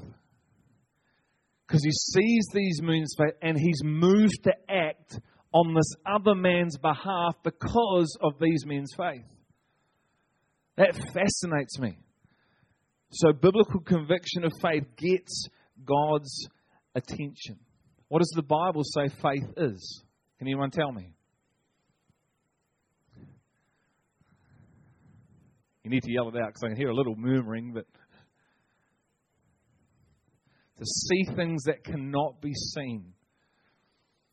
Because 1.67 1.83
He 1.83 1.91
sees 1.91 2.47
these 2.53 2.79
moons 2.81 3.15
faith 3.17 3.33
and 3.41 3.57
He's 3.57 3.81
moved 3.83 4.43
to 4.43 4.53
act 4.69 5.19
on 5.51 5.73
this 5.73 5.95
other 6.05 6.35
man's 6.35 6.77
behalf 6.77 7.35
because 7.43 8.15
of 8.21 8.33
these 8.39 8.67
men's 8.67 8.93
faith. 8.95 9.25
That 10.77 10.93
fascinates 10.95 11.79
me. 11.79 11.97
So, 13.11 13.33
biblical 13.33 13.79
conviction 13.79 14.43
of 14.43 14.51
faith 14.61 14.83
gets 14.95 15.47
God's 15.83 16.47
attention. 16.93 17.59
What 18.09 18.19
does 18.19 18.31
the 18.35 18.43
Bible 18.43 18.83
say 18.83 19.09
faith 19.21 19.49
is? 19.57 20.03
Can 20.37 20.47
anyone 20.47 20.71
tell 20.71 20.91
me? 20.91 21.13
You 25.83 25.91
need 25.91 26.03
to 26.03 26.11
yell 26.11 26.27
it 26.27 26.35
out 26.35 26.47
because 26.47 26.63
I 26.63 26.67
can 26.67 26.77
hear 26.77 26.89
a 26.89 26.95
little 26.95 27.15
murmuring, 27.15 27.71
but 27.73 27.85
to 30.77 30.85
see 30.85 31.23
things 31.35 31.63
that 31.63 31.83
cannot 31.83 32.41
be 32.41 32.53
seen. 32.53 33.13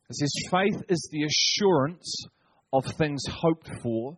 It 0.09 0.15
says 0.15 0.31
faith 0.51 0.83
is 0.89 1.09
the 1.11 1.23
assurance 1.23 2.25
of 2.71 2.83
things 2.97 3.23
hoped 3.29 3.69
for, 3.81 4.17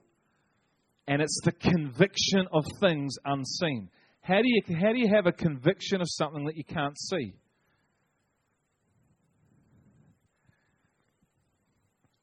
and 1.07 1.21
it's 1.21 1.39
the 1.43 1.51
conviction 1.53 2.47
of 2.51 2.65
things 2.81 3.15
unseen. 3.25 3.89
How 4.21 4.41
do 4.41 4.47
you, 4.47 4.61
how 4.79 4.91
do 4.91 4.99
you 4.99 5.09
have 5.13 5.25
a 5.25 5.31
conviction 5.31 6.01
of 6.01 6.07
something 6.09 6.45
that 6.45 6.57
you 6.57 6.65
can't 6.65 6.99
see? 6.99 7.33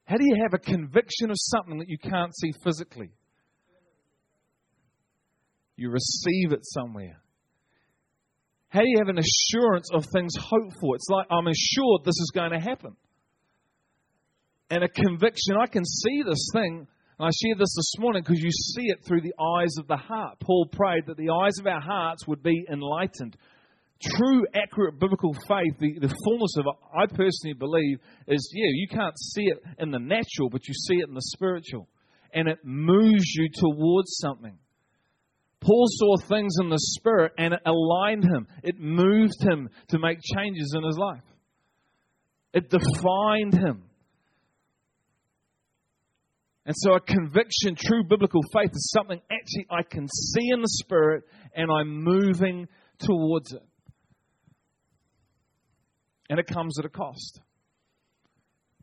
How 0.04 0.16
do 0.16 0.24
you 0.26 0.36
have 0.42 0.52
a 0.52 0.58
conviction 0.58 1.30
of 1.30 1.36
something 1.38 1.78
that 1.78 1.88
you 1.88 1.96
can't 1.98 2.36
see 2.36 2.52
physically? 2.62 3.10
You 5.76 5.90
receive 5.90 6.52
it 6.52 6.60
somewhere. 6.62 7.20
How 8.68 8.80
do 8.80 8.86
you 8.86 8.98
have 8.98 9.08
an 9.08 9.18
assurance 9.18 9.88
of 9.92 10.04
things 10.12 10.34
hoped 10.38 10.74
for? 10.80 10.94
It's 10.96 11.08
like 11.08 11.26
I'm 11.30 11.46
assured 11.46 12.04
this 12.04 12.18
is 12.18 12.32
going 12.34 12.50
to 12.50 12.60
happen. 12.60 12.96
And 14.68 14.84
a 14.84 14.88
conviction, 14.88 15.56
I 15.58 15.66
can 15.66 15.84
see 15.84 16.22
this 16.22 16.50
thing. 16.52 16.86
And 17.18 17.28
I 17.28 17.30
share 17.30 17.54
this 17.56 17.74
this 17.76 17.94
morning 17.98 18.22
because 18.22 18.42
you 18.42 18.50
see 18.50 18.86
it 18.88 19.04
through 19.04 19.20
the 19.20 19.34
eyes 19.40 19.76
of 19.78 19.86
the 19.86 19.96
heart. 19.96 20.40
Paul 20.40 20.66
prayed 20.72 21.06
that 21.06 21.16
the 21.16 21.30
eyes 21.30 21.58
of 21.60 21.66
our 21.66 21.80
hearts 21.80 22.26
would 22.26 22.42
be 22.42 22.66
enlightened. 22.70 23.36
True, 24.02 24.44
accurate 24.52 24.98
biblical 24.98 25.32
faith, 25.46 25.78
the, 25.78 25.98
the 26.00 26.14
fullness 26.24 26.56
of 26.58 26.66
it, 26.66 26.74
I 26.92 27.06
personally 27.06 27.54
believe, 27.56 27.98
is 28.26 28.50
yeah, 28.52 28.68
you 28.68 28.88
can't 28.88 29.18
see 29.18 29.44
it 29.44 29.62
in 29.78 29.92
the 29.92 30.00
natural, 30.00 30.50
but 30.50 30.66
you 30.66 30.74
see 30.74 30.96
it 30.96 31.08
in 31.08 31.14
the 31.14 31.22
spiritual. 31.22 31.88
And 32.32 32.48
it 32.48 32.58
moves 32.64 33.32
you 33.34 33.48
towards 33.60 34.16
something. 34.20 34.58
Paul 35.60 35.86
saw 35.88 36.16
things 36.28 36.56
in 36.60 36.68
the 36.68 36.78
Spirit 36.78 37.32
and 37.38 37.54
it 37.54 37.60
aligned 37.64 38.24
him. 38.24 38.48
It 38.64 38.78
moved 38.78 39.40
him 39.40 39.70
to 39.88 39.98
make 40.00 40.18
changes 40.20 40.74
in 40.76 40.82
his 40.82 40.98
life. 40.98 41.22
It 42.52 42.68
defined 42.70 43.54
him. 43.54 43.84
And 46.66 46.74
so, 46.78 46.94
a 46.94 47.00
conviction, 47.00 47.76
true 47.76 48.04
biblical 48.08 48.40
faith, 48.52 48.70
is 48.72 48.90
something 48.96 49.20
actually 49.30 49.66
I 49.70 49.82
can 49.82 50.08
see 50.08 50.48
in 50.50 50.62
the 50.62 50.68
Spirit 50.68 51.24
and 51.54 51.70
I'm 51.70 52.02
moving 52.02 52.68
towards 52.98 53.52
it. 53.52 53.62
And 56.30 56.38
it 56.38 56.46
comes 56.46 56.78
at 56.78 56.86
a 56.86 56.88
cost. 56.88 57.40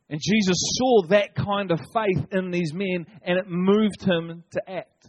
And 0.10 0.20
Jesus 0.22 0.58
saw 0.78 1.08
that 1.08 1.34
kind 1.36 1.72
of 1.72 1.80
faith 1.94 2.28
in 2.32 2.52
these 2.52 2.74
men 2.74 3.08
and 3.24 3.39
it 3.39 3.46
moved 3.48 4.04
him 4.04 4.44
to 4.52 4.62
act 4.70 5.08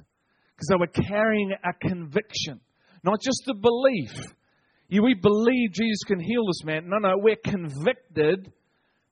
because 0.55 0.69
they 0.71 0.77
were 0.77 0.87
carrying 0.87 1.53
a 1.53 1.89
conviction, 1.89 2.61
not 3.03 3.21
just 3.21 3.43
a 3.49 3.55
belief. 3.55 4.13
You, 4.89 5.03
we 5.03 5.15
believe 5.15 5.73
Jesus 5.73 6.05
can 6.07 6.21
heal 6.21 6.47
this 6.47 6.65
man. 6.65 6.89
No, 6.89 6.99
no, 6.99 7.15
we're 7.17 7.37
convicted 7.37 8.53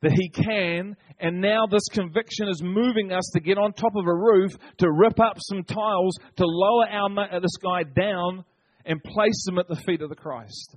that 0.03 0.13
he 0.13 0.29
can, 0.31 0.97
and 1.19 1.41
now 1.41 1.67
this 1.71 1.85
conviction 1.93 2.49
is 2.49 2.63
moving 2.63 3.13
us 3.13 3.29
to 3.35 3.41
get 3.41 3.59
on 3.59 3.73
top 3.73 3.95
of 3.95 4.07
a 4.07 4.15
roof, 4.15 4.53
to 4.79 4.91
rip 4.91 5.21
up 5.21 5.37
some 5.39 5.63
tiles, 5.63 6.17
to 6.37 6.45
lower 6.47 6.87
our, 6.87 7.11
uh, 7.21 7.41
this 7.41 7.57
guy 7.63 7.83
down 7.83 8.45
and 8.87 9.03
place 9.03 9.47
him 9.47 9.59
at 9.59 9.69
the 9.69 9.77
feet 9.77 10.01
of 10.01 10.09
the 10.09 10.17
Christ. 10.17 10.77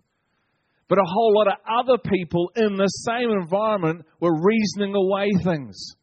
But 0.89 0.97
a 0.97 1.05
whole 1.05 1.33
lot 1.33 1.47
of 1.47 1.53
other 1.67 1.97
people 1.97 2.51
in 2.55 2.75
the 2.75 2.87
same 2.87 3.31
environment 3.31 4.05
were 4.19 4.43
reasoning 4.43 4.93
away 4.93 5.29
things. 5.43 5.95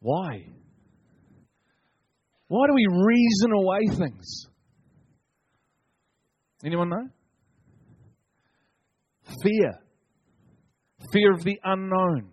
Why? 0.00 0.48
Why 2.48 2.66
do 2.66 2.74
we 2.74 2.86
reason 2.90 3.52
away 3.52 3.86
things? 3.96 4.46
Anyone 6.64 6.90
know? 6.90 7.08
Fear. 9.42 9.81
Fear 11.12 11.32
of 11.32 11.44
the 11.44 11.58
unknown. 11.62 12.30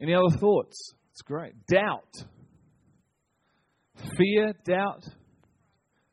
Any 0.00 0.14
other 0.14 0.36
thoughts? 0.38 0.92
It's 1.12 1.22
great. 1.22 1.54
Doubt. 1.66 2.12
Fear, 4.18 4.54
doubt, 4.64 5.04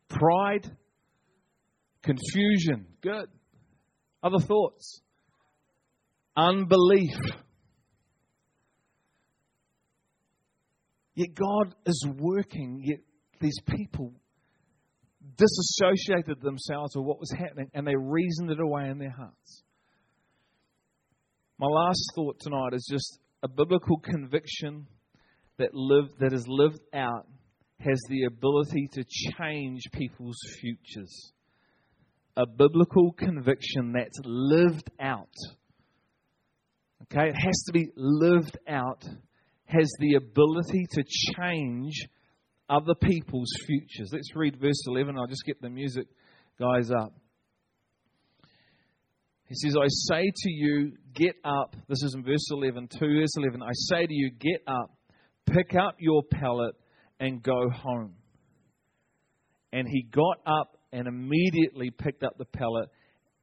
pride, 0.07 0.69
confusion. 2.03 2.85
Good. 3.01 3.27
Other 4.23 4.39
thoughts? 4.39 5.01
Unbelief. 6.37 7.17
Yet 11.15 11.29
God 11.35 11.75
is 11.85 12.07
working, 12.17 12.81
yet 12.83 12.99
these 13.41 13.57
people 13.67 14.13
disassociated 15.35 16.41
themselves 16.41 16.95
with 16.95 17.05
what 17.05 17.19
was 17.19 17.31
happening 17.31 17.69
and 17.73 17.85
they 17.85 17.95
reasoned 17.95 18.51
it 18.51 18.59
away 18.59 18.89
in 18.89 18.97
their 18.99 19.11
hearts. 19.11 19.63
My 21.61 21.67
last 21.67 22.13
thought 22.15 22.39
tonight 22.39 22.73
is 22.73 22.87
just 22.91 23.19
a 23.43 23.47
biblical 23.47 23.99
conviction 23.99 24.87
that 25.59 25.75
lived 25.75 26.13
that 26.17 26.33
is 26.33 26.47
lived 26.47 26.81
out 26.91 27.27
has 27.79 28.01
the 28.09 28.23
ability 28.23 28.89
to 28.93 29.03
change 29.37 29.81
people's 29.93 30.39
futures. 30.59 31.33
A 32.35 32.47
biblical 32.47 33.11
conviction 33.11 33.93
that's 33.93 34.19
lived 34.25 34.89
out. 34.99 35.35
Okay, 37.03 37.27
it 37.27 37.35
has 37.35 37.63
to 37.67 37.73
be 37.73 37.91
lived 37.95 38.57
out, 38.67 39.03
has 39.65 39.91
the 39.99 40.15
ability 40.15 40.87
to 40.93 41.03
change 41.37 41.93
other 42.71 42.95
people's 42.95 43.53
futures. 43.67 44.09
Let's 44.11 44.35
read 44.35 44.59
verse 44.59 44.83
11. 44.87 45.15
I'll 45.15 45.27
just 45.27 45.45
get 45.45 45.61
the 45.61 45.69
music 45.69 46.07
guys 46.59 46.89
up. 46.89 47.13
He 49.51 49.55
says, 49.55 49.75
I 49.75 49.87
say 49.89 50.31
to 50.33 50.49
you, 50.49 50.93
get 51.13 51.35
up. 51.43 51.75
This 51.89 52.01
is 52.03 52.13
in 52.15 52.23
verse 52.23 52.47
11, 52.51 52.87
2 52.87 52.99
verse 52.99 53.35
11. 53.35 53.61
I 53.61 53.71
say 53.73 54.05
to 54.05 54.13
you, 54.13 54.31
get 54.31 54.61
up, 54.65 54.95
pick 55.45 55.75
up 55.75 55.97
your 55.99 56.23
pallet, 56.23 56.73
and 57.19 57.43
go 57.43 57.69
home. 57.69 58.13
And 59.73 59.89
he 59.89 60.03
got 60.03 60.37
up 60.45 60.77
and 60.93 61.05
immediately 61.05 61.91
picked 61.91 62.23
up 62.23 62.37
the 62.37 62.45
pallet 62.45 62.87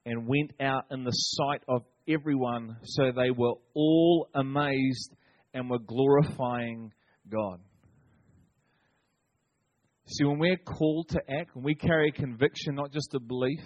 and 0.07 0.27
went 0.27 0.55
out 0.61 0.87
in 0.91 1.05
the 1.05 1.11
sight 1.11 1.61
of 1.69 1.83
everyone. 2.09 2.79
So 2.85 3.13
they 3.15 3.31
were 3.31 3.57
all 3.75 4.31
amazed 4.35 5.15
and 5.53 5.69
were 5.69 5.79
glorifying 5.79 6.91
God. 7.31 7.61
See, 10.07 10.25
when 10.25 10.39
we're 10.39 10.57
called 10.57 11.11
to 11.11 11.21
act, 11.29 11.55
when 11.55 11.65
we 11.65 11.75
carry 11.75 12.13
conviction, 12.13 12.77
not 12.77 12.93
just 12.93 13.13
a 13.13 13.21
belief, 13.21 13.61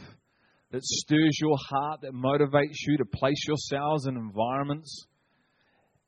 that 0.72 0.82
stirs 0.82 1.38
your 1.40 1.56
heart, 1.68 2.00
that 2.00 2.12
motivates 2.12 2.76
you 2.86 2.96
to 2.96 3.04
place 3.04 3.46
yourselves 3.46 4.06
in 4.06 4.16
environments. 4.16 5.06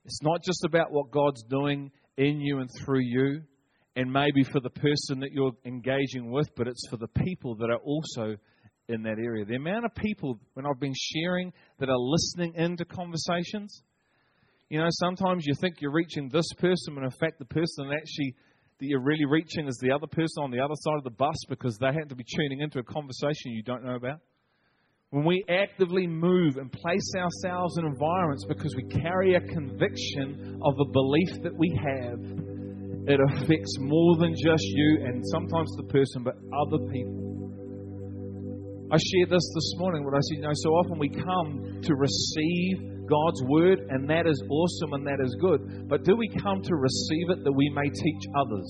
It's 0.06 0.22
not 0.22 0.42
just 0.42 0.64
about 0.64 0.90
what 0.90 1.10
God's 1.10 1.42
doing 1.44 1.90
in 2.16 2.40
you 2.40 2.58
and 2.58 2.70
through 2.82 3.02
you, 3.02 3.42
and 3.94 4.12
maybe 4.12 4.42
for 4.42 4.60
the 4.60 4.70
person 4.70 5.20
that 5.20 5.32
you're 5.32 5.52
engaging 5.64 6.30
with, 6.30 6.48
but 6.56 6.66
it's 6.66 6.88
for 6.88 6.96
the 6.96 7.08
people 7.08 7.54
that 7.56 7.70
are 7.70 7.78
also 7.78 8.36
in 8.88 9.02
that 9.02 9.18
area. 9.18 9.44
The 9.44 9.56
amount 9.56 9.84
of 9.84 9.94
people, 9.94 10.38
when 10.54 10.66
I've 10.66 10.80
been 10.80 10.94
sharing, 10.96 11.52
that 11.78 11.88
are 11.88 11.98
listening 11.98 12.54
into 12.54 12.84
conversations, 12.86 13.82
you 14.70 14.78
know, 14.78 14.88
sometimes 14.90 15.44
you 15.46 15.54
think 15.60 15.80
you're 15.80 15.92
reaching 15.92 16.30
this 16.30 16.50
person, 16.58 16.94
but 16.94 17.04
in 17.04 17.10
fact, 17.10 17.38
the 17.38 17.44
person 17.44 17.90
actually 17.92 18.34
that 18.80 18.86
you're 18.86 19.00
really 19.00 19.26
reaching 19.26 19.68
is 19.68 19.78
the 19.80 19.92
other 19.92 20.06
person 20.06 20.42
on 20.42 20.50
the 20.50 20.60
other 20.60 20.74
side 20.74 20.96
of 20.96 21.04
the 21.04 21.10
bus 21.10 21.36
because 21.48 21.76
they 21.78 21.86
happen 21.86 22.08
to 22.08 22.16
be 22.16 22.24
tuning 22.24 22.60
into 22.60 22.78
a 22.78 22.82
conversation 22.82 23.52
you 23.52 23.62
don't 23.62 23.84
know 23.84 23.94
about. 23.94 24.20
When 25.14 25.24
we 25.24 25.44
actively 25.48 26.08
move 26.08 26.56
and 26.56 26.72
place 26.72 27.14
ourselves 27.16 27.78
in 27.78 27.86
environments 27.86 28.44
because 28.48 28.74
we 28.74 28.82
carry 29.00 29.36
a 29.36 29.40
conviction 29.40 30.58
of 30.60 30.74
a 30.74 30.90
belief 30.90 31.40
that 31.44 31.54
we 31.56 31.70
have, 31.70 32.18
it 33.06 33.20
affects 33.30 33.76
more 33.78 34.16
than 34.16 34.34
just 34.34 34.64
you 34.66 35.04
and 35.04 35.22
sometimes 35.30 35.70
the 35.76 35.84
person, 35.84 36.24
but 36.24 36.34
other 36.34 36.82
people. 36.90 37.46
I 38.90 38.98
shared 38.98 39.30
this 39.30 39.48
this 39.54 39.74
morning, 39.78 40.04
when 40.04 40.14
I 40.16 40.18
said, 40.18 40.38
you 40.38 40.42
know, 40.42 40.50
so 40.52 40.70
often 40.70 40.98
we 40.98 41.10
come 41.10 41.78
to 41.80 41.94
receive 41.94 43.06
God's 43.06 43.40
word, 43.44 43.86
and 43.90 44.10
that 44.10 44.26
is 44.26 44.42
awesome 44.50 44.94
and 44.94 45.06
that 45.06 45.20
is 45.22 45.36
good. 45.40 45.86
But 45.88 46.02
do 46.02 46.16
we 46.16 46.28
come 46.42 46.60
to 46.60 46.74
receive 46.74 47.30
it 47.30 47.44
that 47.44 47.52
we 47.52 47.70
may 47.70 47.88
teach 47.88 48.22
others? 48.34 48.66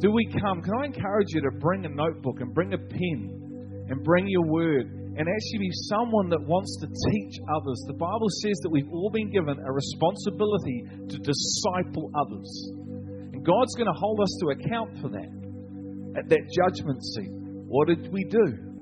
Do 0.00 0.10
we 0.12 0.32
come? 0.40 0.62
Can 0.62 0.72
I 0.80 0.86
encourage 0.86 1.28
you 1.34 1.42
to 1.42 1.50
bring 1.60 1.84
a 1.84 1.90
notebook 1.90 2.40
and 2.40 2.54
bring 2.54 2.72
a 2.72 2.78
pen 2.78 3.43
and 3.88 4.02
bring 4.02 4.26
your 4.28 4.46
word 4.46 4.86
and 5.16 5.28
actually 5.28 5.58
be 5.58 5.70
someone 5.86 6.28
that 6.30 6.42
wants 6.42 6.76
to 6.80 6.86
teach 6.88 7.38
others. 7.54 7.78
The 7.86 7.94
Bible 7.94 8.28
says 8.42 8.58
that 8.62 8.70
we've 8.70 8.90
all 8.90 9.10
been 9.10 9.30
given 9.30 9.58
a 9.62 9.72
responsibility 9.72 10.82
to 11.08 11.16
disciple 11.18 12.10
others. 12.18 12.50
And 13.32 13.44
God's 13.44 13.74
going 13.76 13.86
to 13.86 13.98
hold 13.98 14.20
us 14.20 14.34
to 14.42 14.46
account 14.58 14.98
for 15.00 15.08
that 15.10 15.30
at 16.18 16.28
that 16.28 16.50
judgment 16.50 17.04
seat. 17.04 17.30
What 17.66 17.88
did 17.88 18.12
we 18.12 18.24
do? 18.24 18.74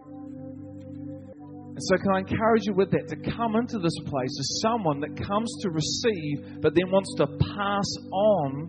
And 1.72 1.80
so, 1.80 1.96
can 1.96 2.12
I 2.14 2.18
encourage 2.20 2.64
you 2.64 2.74
with 2.74 2.90
that 2.92 3.08
to 3.08 3.16
come 3.32 3.56
into 3.56 3.78
this 3.78 3.96
place 4.04 4.36
as 4.38 4.60
someone 4.60 5.00
that 5.00 5.16
comes 5.16 5.50
to 5.62 5.70
receive, 5.70 6.60
but 6.60 6.74
then 6.74 6.90
wants 6.90 7.14
to 7.16 7.26
pass 7.26 7.88
on 8.12 8.68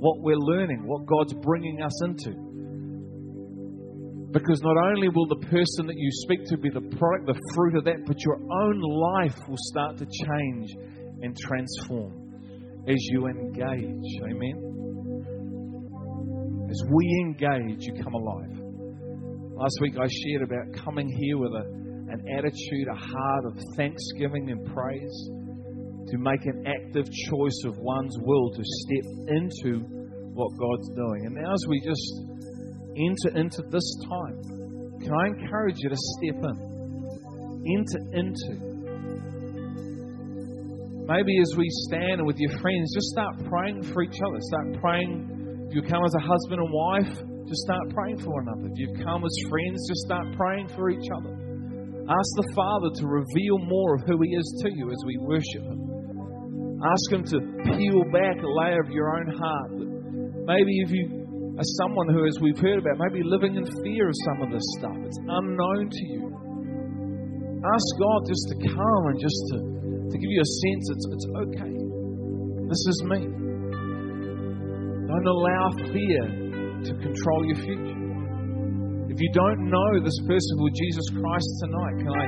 what 0.00 0.20
we're 0.20 0.40
learning, 0.40 0.86
what 0.86 1.04
God's 1.04 1.34
bringing 1.34 1.82
us 1.82 1.92
into? 2.04 2.49
Because 4.32 4.62
not 4.62 4.76
only 4.76 5.08
will 5.08 5.26
the 5.26 5.44
person 5.48 5.86
that 5.86 5.96
you 5.96 6.10
speak 6.22 6.44
to 6.46 6.56
be 6.56 6.70
the 6.70 6.82
product, 6.96 7.26
the 7.26 7.40
fruit 7.54 7.76
of 7.76 7.84
that, 7.84 8.06
but 8.06 8.22
your 8.22 8.36
own 8.36 8.80
life 8.80 9.36
will 9.48 9.58
start 9.58 9.98
to 9.98 10.06
change 10.06 10.76
and 11.22 11.36
transform 11.36 12.30
as 12.86 12.96
you 13.10 13.26
engage. 13.26 14.22
Amen. 14.22 14.70
As 16.70 16.80
we 16.94 17.04
engage, 17.26 17.86
you 17.86 17.92
come 18.00 18.14
alive. 18.14 18.60
Last 19.58 19.78
week 19.82 19.98
I 19.98 20.06
shared 20.06 20.42
about 20.42 20.84
coming 20.84 21.08
here 21.08 21.36
with 21.36 21.52
a, 21.52 21.66
an 22.14 22.24
attitude, 22.38 22.86
a 22.88 22.94
heart 22.94 23.44
of 23.46 23.58
thanksgiving 23.76 24.50
and 24.50 24.64
praise, 24.72 25.30
to 26.06 26.18
make 26.18 26.46
an 26.46 26.64
active 26.66 27.10
choice 27.28 27.62
of 27.66 27.76
one's 27.78 28.16
will 28.20 28.50
to 28.50 28.62
step 28.62 29.04
into 29.28 29.80
what 30.32 30.50
God's 30.56 30.88
doing. 30.94 31.26
And 31.26 31.34
now, 31.34 31.52
as 31.52 31.66
we 31.68 31.80
just 31.80 32.29
enter 32.96 33.38
into 33.38 33.62
this 33.70 33.96
time, 34.08 34.36
can 35.00 35.12
I 35.12 35.26
encourage 35.28 35.76
you 35.78 35.88
to 35.88 35.96
step 35.96 36.42
in? 36.44 36.56
Enter 37.76 38.00
into. 38.14 38.70
Maybe 41.10 41.40
as 41.40 41.56
we 41.56 41.66
stand 41.90 42.24
with 42.24 42.38
your 42.38 42.56
friends, 42.60 42.94
just 42.94 43.08
start 43.10 43.34
praying 43.50 43.82
for 43.82 44.02
each 44.02 44.20
other. 44.24 44.38
Start 44.40 44.80
praying. 44.80 45.66
If 45.68 45.74
you 45.74 45.82
come 45.82 46.04
as 46.04 46.14
a 46.14 46.20
husband 46.20 46.60
and 46.60 46.70
wife, 46.70 47.12
just 47.48 47.62
start 47.66 47.90
praying 47.90 48.18
for 48.18 48.30
one 48.30 48.46
another. 48.46 48.70
If 48.70 48.78
you've 48.78 49.04
come 49.04 49.24
as 49.24 49.34
friends, 49.50 49.88
just 49.88 50.06
start 50.06 50.26
praying 50.36 50.68
for 50.68 50.90
each 50.90 51.10
other. 51.10 51.34
Ask 52.06 52.30
the 52.38 52.52
Father 52.54 52.90
to 53.02 53.06
reveal 53.06 53.58
more 53.58 53.94
of 53.96 54.02
who 54.06 54.22
He 54.22 54.30
is 54.34 54.62
to 54.62 54.70
you 54.70 54.90
as 54.90 55.02
we 55.06 55.18
worship 55.18 55.62
Him. 55.66 56.78
Ask 56.78 57.10
Him 57.10 57.24
to 57.24 57.38
peel 57.74 58.04
back 58.14 58.38
a 58.42 58.46
layer 58.46 58.80
of 58.80 58.90
your 58.90 59.16
own 59.18 59.34
heart. 59.34 59.72
Maybe 60.46 60.78
if 60.86 60.90
you 60.90 61.19
as 61.60 61.68
someone 61.76 62.08
who, 62.08 62.24
as 62.24 62.40
we've 62.40 62.58
heard 62.58 62.80
about, 62.80 62.96
maybe 62.96 63.20
living 63.22 63.54
in 63.54 63.68
fear 63.84 64.08
of 64.08 64.16
some 64.24 64.40
of 64.40 64.48
this 64.48 64.64
stuff. 64.80 64.96
It's 65.04 65.20
unknown 65.20 65.92
to 65.92 66.02
you. 66.08 66.24
Ask 67.60 67.88
God 68.00 68.24
just 68.24 68.48
to 68.48 68.56
come 68.64 69.02
and 69.12 69.20
just 69.20 69.36
to, 69.52 69.56
to 70.08 70.16
give 70.16 70.30
you 70.32 70.40
a 70.40 70.50
sense 70.64 70.84
it's, 70.88 71.06
it's 71.12 71.28
okay. 71.36 71.74
This 72.64 72.82
is 72.88 72.98
me. 73.12 73.20
Don't 75.04 75.28
allow 75.28 75.68
fear 75.92 76.24
to 76.80 76.92
control 76.96 77.44
your 77.44 77.60
future. 77.60 78.00
If 79.12 79.20
you 79.20 79.28
don't 79.34 79.68
know 79.68 80.00
this 80.00 80.16
person 80.24 80.56
called 80.56 80.72
Jesus 80.80 81.04
Christ 81.12 81.50
tonight, 81.60 81.94
can 82.00 82.08
I 82.08 82.24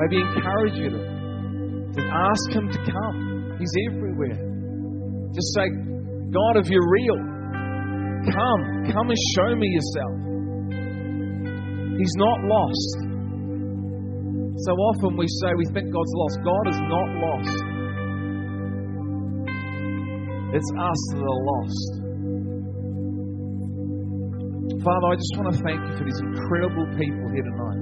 maybe 0.00 0.24
encourage 0.24 0.76
you 0.80 0.88
to, 0.88 2.00
to 2.00 2.02
ask 2.08 2.48
Him 2.56 2.72
to 2.72 2.80
come? 2.80 3.56
He's 3.60 3.74
everywhere. 3.92 4.40
Just 5.36 5.52
say, 5.52 5.68
God, 6.32 6.56
if 6.56 6.70
you're 6.72 6.88
real, 6.88 7.39
Come, 8.28 8.92
come 8.92 9.08
and 9.08 9.20
show 9.36 9.56
me 9.56 9.66
yourself. 9.72 10.16
He's 11.96 12.16
not 12.16 12.38
lost. 12.44 13.10
So 14.64 14.72
often 14.72 15.16
we 15.16 15.26
say 15.40 15.48
we 15.56 15.64
think 15.72 15.92
God's 15.92 16.12
lost. 16.14 16.38
God 16.44 16.68
is 16.68 16.80
not 16.84 17.08
lost. 17.16 17.64
It's 20.52 20.70
us 20.76 21.00
that 21.16 21.24
are 21.24 21.42
lost. 21.48 21.90
Father, 24.84 25.06
I 25.06 25.14
just 25.16 25.34
want 25.36 25.54
to 25.54 25.62
thank 25.62 25.80
you 25.80 25.96
for 25.96 26.04
these 26.04 26.20
incredible 26.20 26.86
people 26.96 27.24
here 27.32 27.44
tonight. 27.44 27.80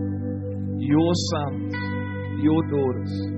Your 0.78 1.12
sons, 1.34 1.74
your 2.42 2.62
daughters. 2.70 3.37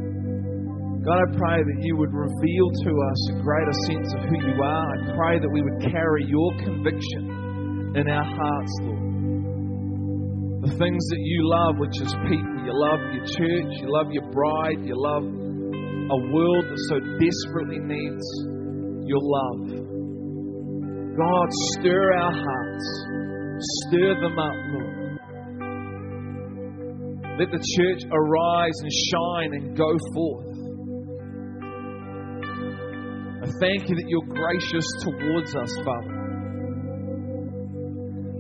God, 1.00 1.16
I 1.16 1.32
pray 1.32 1.64
that 1.64 1.78
you 1.80 1.96
would 1.96 2.12
reveal 2.12 2.68
to 2.84 2.90
us 2.92 3.20
a 3.32 3.40
greater 3.40 3.72
sense 3.88 4.12
of 4.12 4.20
who 4.20 4.36
you 4.36 4.62
are. 4.62 4.84
I 4.92 5.16
pray 5.16 5.38
that 5.40 5.48
we 5.48 5.62
would 5.62 5.80
carry 5.90 6.28
your 6.28 6.52
conviction 6.60 7.96
in 7.96 8.04
our 8.04 8.22
hearts, 8.22 8.72
Lord. 8.84 9.00
The 10.60 10.76
things 10.76 11.00
that 11.08 11.22
you 11.24 11.48
love, 11.48 11.78
which 11.78 11.96
is 12.04 12.12
people. 12.28 12.52
You 12.68 12.76
love 12.76 13.00
your 13.16 13.24
church, 13.24 13.80
you 13.80 13.88
love 13.88 14.12
your 14.12 14.28
bride, 14.30 14.84
you 14.84 14.92
love 14.92 15.24
a 15.24 16.20
world 16.36 16.68
that 16.68 16.78
so 16.92 17.00
desperately 17.16 17.80
needs 17.80 18.26
your 19.08 19.24
love. 19.24 19.72
God, 21.16 21.48
stir 21.80 22.12
our 22.12 22.32
hearts, 22.32 22.86
stir 23.88 24.20
them 24.20 24.38
up, 24.38 24.52
Lord. 24.68 25.00
Let 27.40 27.48
the 27.48 27.62
church 27.72 28.04
arise 28.12 28.76
and 28.82 28.92
shine 28.92 29.54
and 29.54 29.74
go 29.74 29.96
forth. 30.12 30.49
I 33.40 33.48
thank 33.56 33.88
you 33.88 33.96
that 33.96 34.04
you're 34.04 34.28
gracious 34.36 34.84
towards 35.00 35.56
us, 35.56 35.72
Father. 35.80 36.12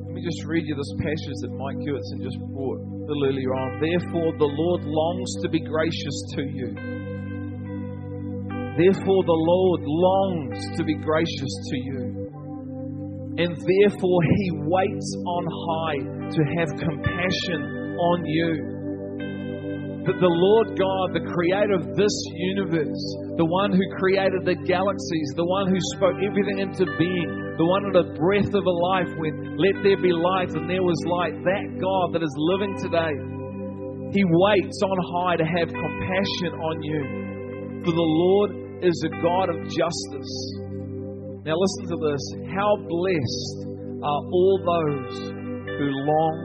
Let 0.04 0.12
me 0.12 0.20
just 0.20 0.44
read 0.44 0.68
you 0.68 0.76
this 0.76 0.92
passage 1.00 1.40
that 1.40 1.56
Mike 1.56 1.80
Hewitson 1.80 2.20
just 2.20 2.36
brought 2.52 2.84
a 2.84 3.08
little 3.08 3.24
earlier 3.24 3.54
on. 3.56 3.80
Therefore, 3.80 4.36
the 4.36 4.44
Lord 4.44 4.84
longs 4.84 5.30
to 5.40 5.48
be 5.48 5.60
gracious 5.60 6.16
to 6.36 6.42
you. 6.44 6.76
Therefore, 8.76 9.24
the 9.24 9.40
Lord 9.40 9.80
longs 9.88 10.76
to 10.76 10.84
be 10.84 10.92
gracious 11.00 11.52
to 11.72 11.76
you. 11.80 12.28
And 13.40 13.56
therefore, 13.56 14.20
He 14.36 14.52
waits 14.68 15.16
on 15.24 15.44
high 15.48 16.28
to 16.28 16.40
have 16.60 16.76
compassion 16.76 17.96
on 17.96 18.26
you 18.26 18.79
that 20.08 20.16
the 20.16 20.32
Lord 20.32 20.80
God, 20.80 21.12
the 21.12 21.28
creator 21.28 21.76
of 21.76 21.92
this 21.92 22.16
universe, 22.56 23.04
the 23.36 23.44
one 23.44 23.68
who 23.68 23.84
created 24.00 24.48
the 24.48 24.56
galaxies, 24.64 25.28
the 25.36 25.44
one 25.44 25.68
who 25.68 25.76
spoke 25.96 26.16
everything 26.24 26.64
into 26.64 26.88
being, 26.96 27.28
the 27.60 27.68
one 27.68 27.84
with 27.84 28.00
a 28.00 28.08
breath 28.16 28.48
of 28.48 28.64
a 28.64 28.76
life 28.92 29.12
when 29.20 29.60
let 29.60 29.76
there 29.84 30.00
be 30.00 30.12
light 30.12 30.56
and 30.56 30.64
there 30.64 30.80
was 30.80 30.96
light, 31.04 31.36
that 31.44 31.64
God 31.76 32.16
that 32.16 32.24
is 32.24 32.32
living 32.48 32.72
today, 32.80 33.12
He 34.16 34.24
waits 34.24 34.80
on 34.80 34.96
high 35.12 35.36
to 35.36 35.44
have 35.44 35.68
compassion 35.68 36.52
on 36.56 36.76
you. 36.80 37.02
For 37.84 37.92
the 37.92 38.10
Lord 38.24 38.50
is 38.80 38.96
a 39.04 39.12
God 39.20 39.52
of 39.52 39.60
justice. 39.68 40.32
Now 41.44 41.60
listen 41.60 41.84
to 41.92 41.98
this. 42.00 42.22
How 42.56 42.72
blessed 42.88 43.58
are 44.00 44.22
all 44.32 44.56
those 44.64 45.12
who 45.76 45.86
long 45.92 46.36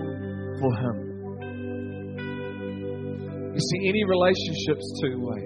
for 0.59 0.71
Him. 0.75 1.04
You 3.55 3.63
see, 3.63 3.87
any 3.87 4.03
relationship's 4.03 4.83
two 4.99 5.15
way. 5.15 5.39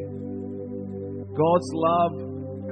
God's 1.29 1.69
love 1.77 2.13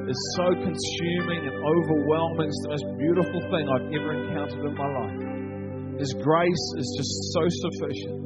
is 0.09 0.17
so 0.33 0.49
consuming 0.49 1.45
and 1.45 1.53
overwhelming. 1.61 2.49
It's 2.49 2.63
the 2.65 2.73
most 2.73 2.89
beautiful 2.97 3.41
thing 3.53 3.69
I've 3.69 3.85
ever 3.93 4.17
encountered 4.17 4.65
in 4.65 4.73
my 4.73 4.89
life. 4.97 5.99
His 6.01 6.09
grace 6.25 6.65
is 6.81 6.89
just 6.97 7.13
so 7.37 7.43
sufficient. 7.53 8.17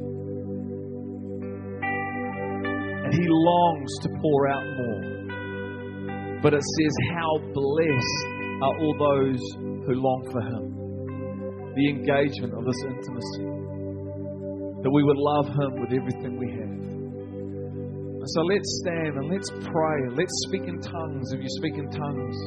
And 3.04 3.12
He 3.12 3.26
longs 3.28 3.92
to 4.02 4.08
pour 4.22 4.48
out 4.48 4.64
more. 4.80 6.40
But 6.40 6.54
it 6.54 6.64
says, 6.64 6.94
How 7.12 7.36
blessed 7.52 8.24
are 8.64 8.74
all 8.80 8.96
those 8.96 9.42
who 9.84 10.00
long 10.00 10.24
for 10.32 10.40
Him. 10.40 10.64
The 11.76 11.88
engagement 11.90 12.54
of 12.56 12.64
this 12.64 12.80
intimacy. 12.88 13.52
That 14.80 14.90
we 14.90 15.04
would 15.04 15.18
love 15.18 15.48
Him 15.48 15.76
with 15.76 15.92
everything 15.92 16.38
we 16.40 16.50
have. 16.56 16.91
So 18.24 18.40
let's 18.42 18.78
stand 18.86 19.18
and 19.18 19.26
let's 19.26 19.50
pray. 19.50 19.98
Let's 20.14 20.30
speak 20.46 20.62
in 20.68 20.78
tongues 20.78 21.32
if 21.32 21.42
you 21.42 21.48
speak 21.58 21.74
in 21.74 21.90
tongues. 21.90 22.38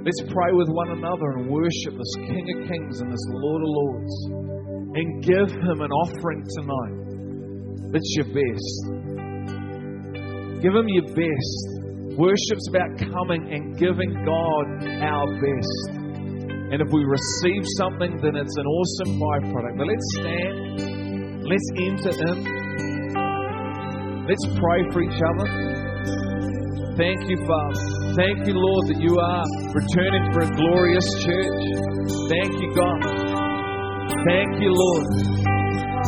Let's 0.00 0.32
pray 0.32 0.52
with 0.56 0.68
one 0.68 0.96
another 0.96 1.32
and 1.36 1.50
worship 1.50 1.92
this 1.92 2.14
King 2.24 2.44
of 2.56 2.68
Kings 2.68 3.00
and 3.00 3.12
this 3.12 3.26
Lord 3.28 3.60
of 3.60 3.68
Lords. 3.68 4.14
And 4.96 5.22
give 5.22 5.50
Him 5.52 5.82
an 5.84 5.92
offering 5.92 6.42
tonight. 6.56 6.96
It's 7.92 8.16
your 8.16 8.32
best. 8.32 8.80
Give 10.64 10.72
Him 10.72 10.88
your 10.88 11.08
best. 11.12 11.64
Worship's 12.16 12.68
about 12.72 12.96
coming 12.96 13.52
and 13.52 13.76
giving 13.76 14.24
God 14.24 14.88
our 15.04 15.26
best. 15.36 16.00
And 16.72 16.80
if 16.80 16.88
we 16.90 17.04
receive 17.04 17.62
something, 17.76 18.16
then 18.22 18.36
it's 18.36 18.56
an 18.56 18.66
awesome 18.66 19.20
byproduct. 19.20 19.76
But 19.76 19.86
let's 19.86 20.08
stand. 20.16 21.44
Let's 21.44 21.68
enter 21.76 22.12
in. 22.32 22.53
Let's 24.26 24.46
pray 24.58 24.80
for 24.90 25.02
each 25.02 25.20
other. 25.20 25.46
Thank 26.96 27.28
you, 27.28 27.36
Father. 27.46 28.14
Thank 28.16 28.46
you, 28.46 28.54
Lord, 28.54 28.86
that 28.88 29.00
you 29.00 29.18
are 29.18 29.44
returning 29.74 30.32
for 30.32 30.42
a 30.42 30.50
glorious 30.56 31.04
church. 31.24 31.62
Thank 32.30 32.52
you, 32.62 32.72
God. 32.74 33.02
Thank 34.24 34.62
you, 34.62 34.72
Lord. 34.72 35.06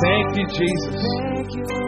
Thank 0.02 0.36
you, 0.38 0.46
Jesus. 0.46 1.85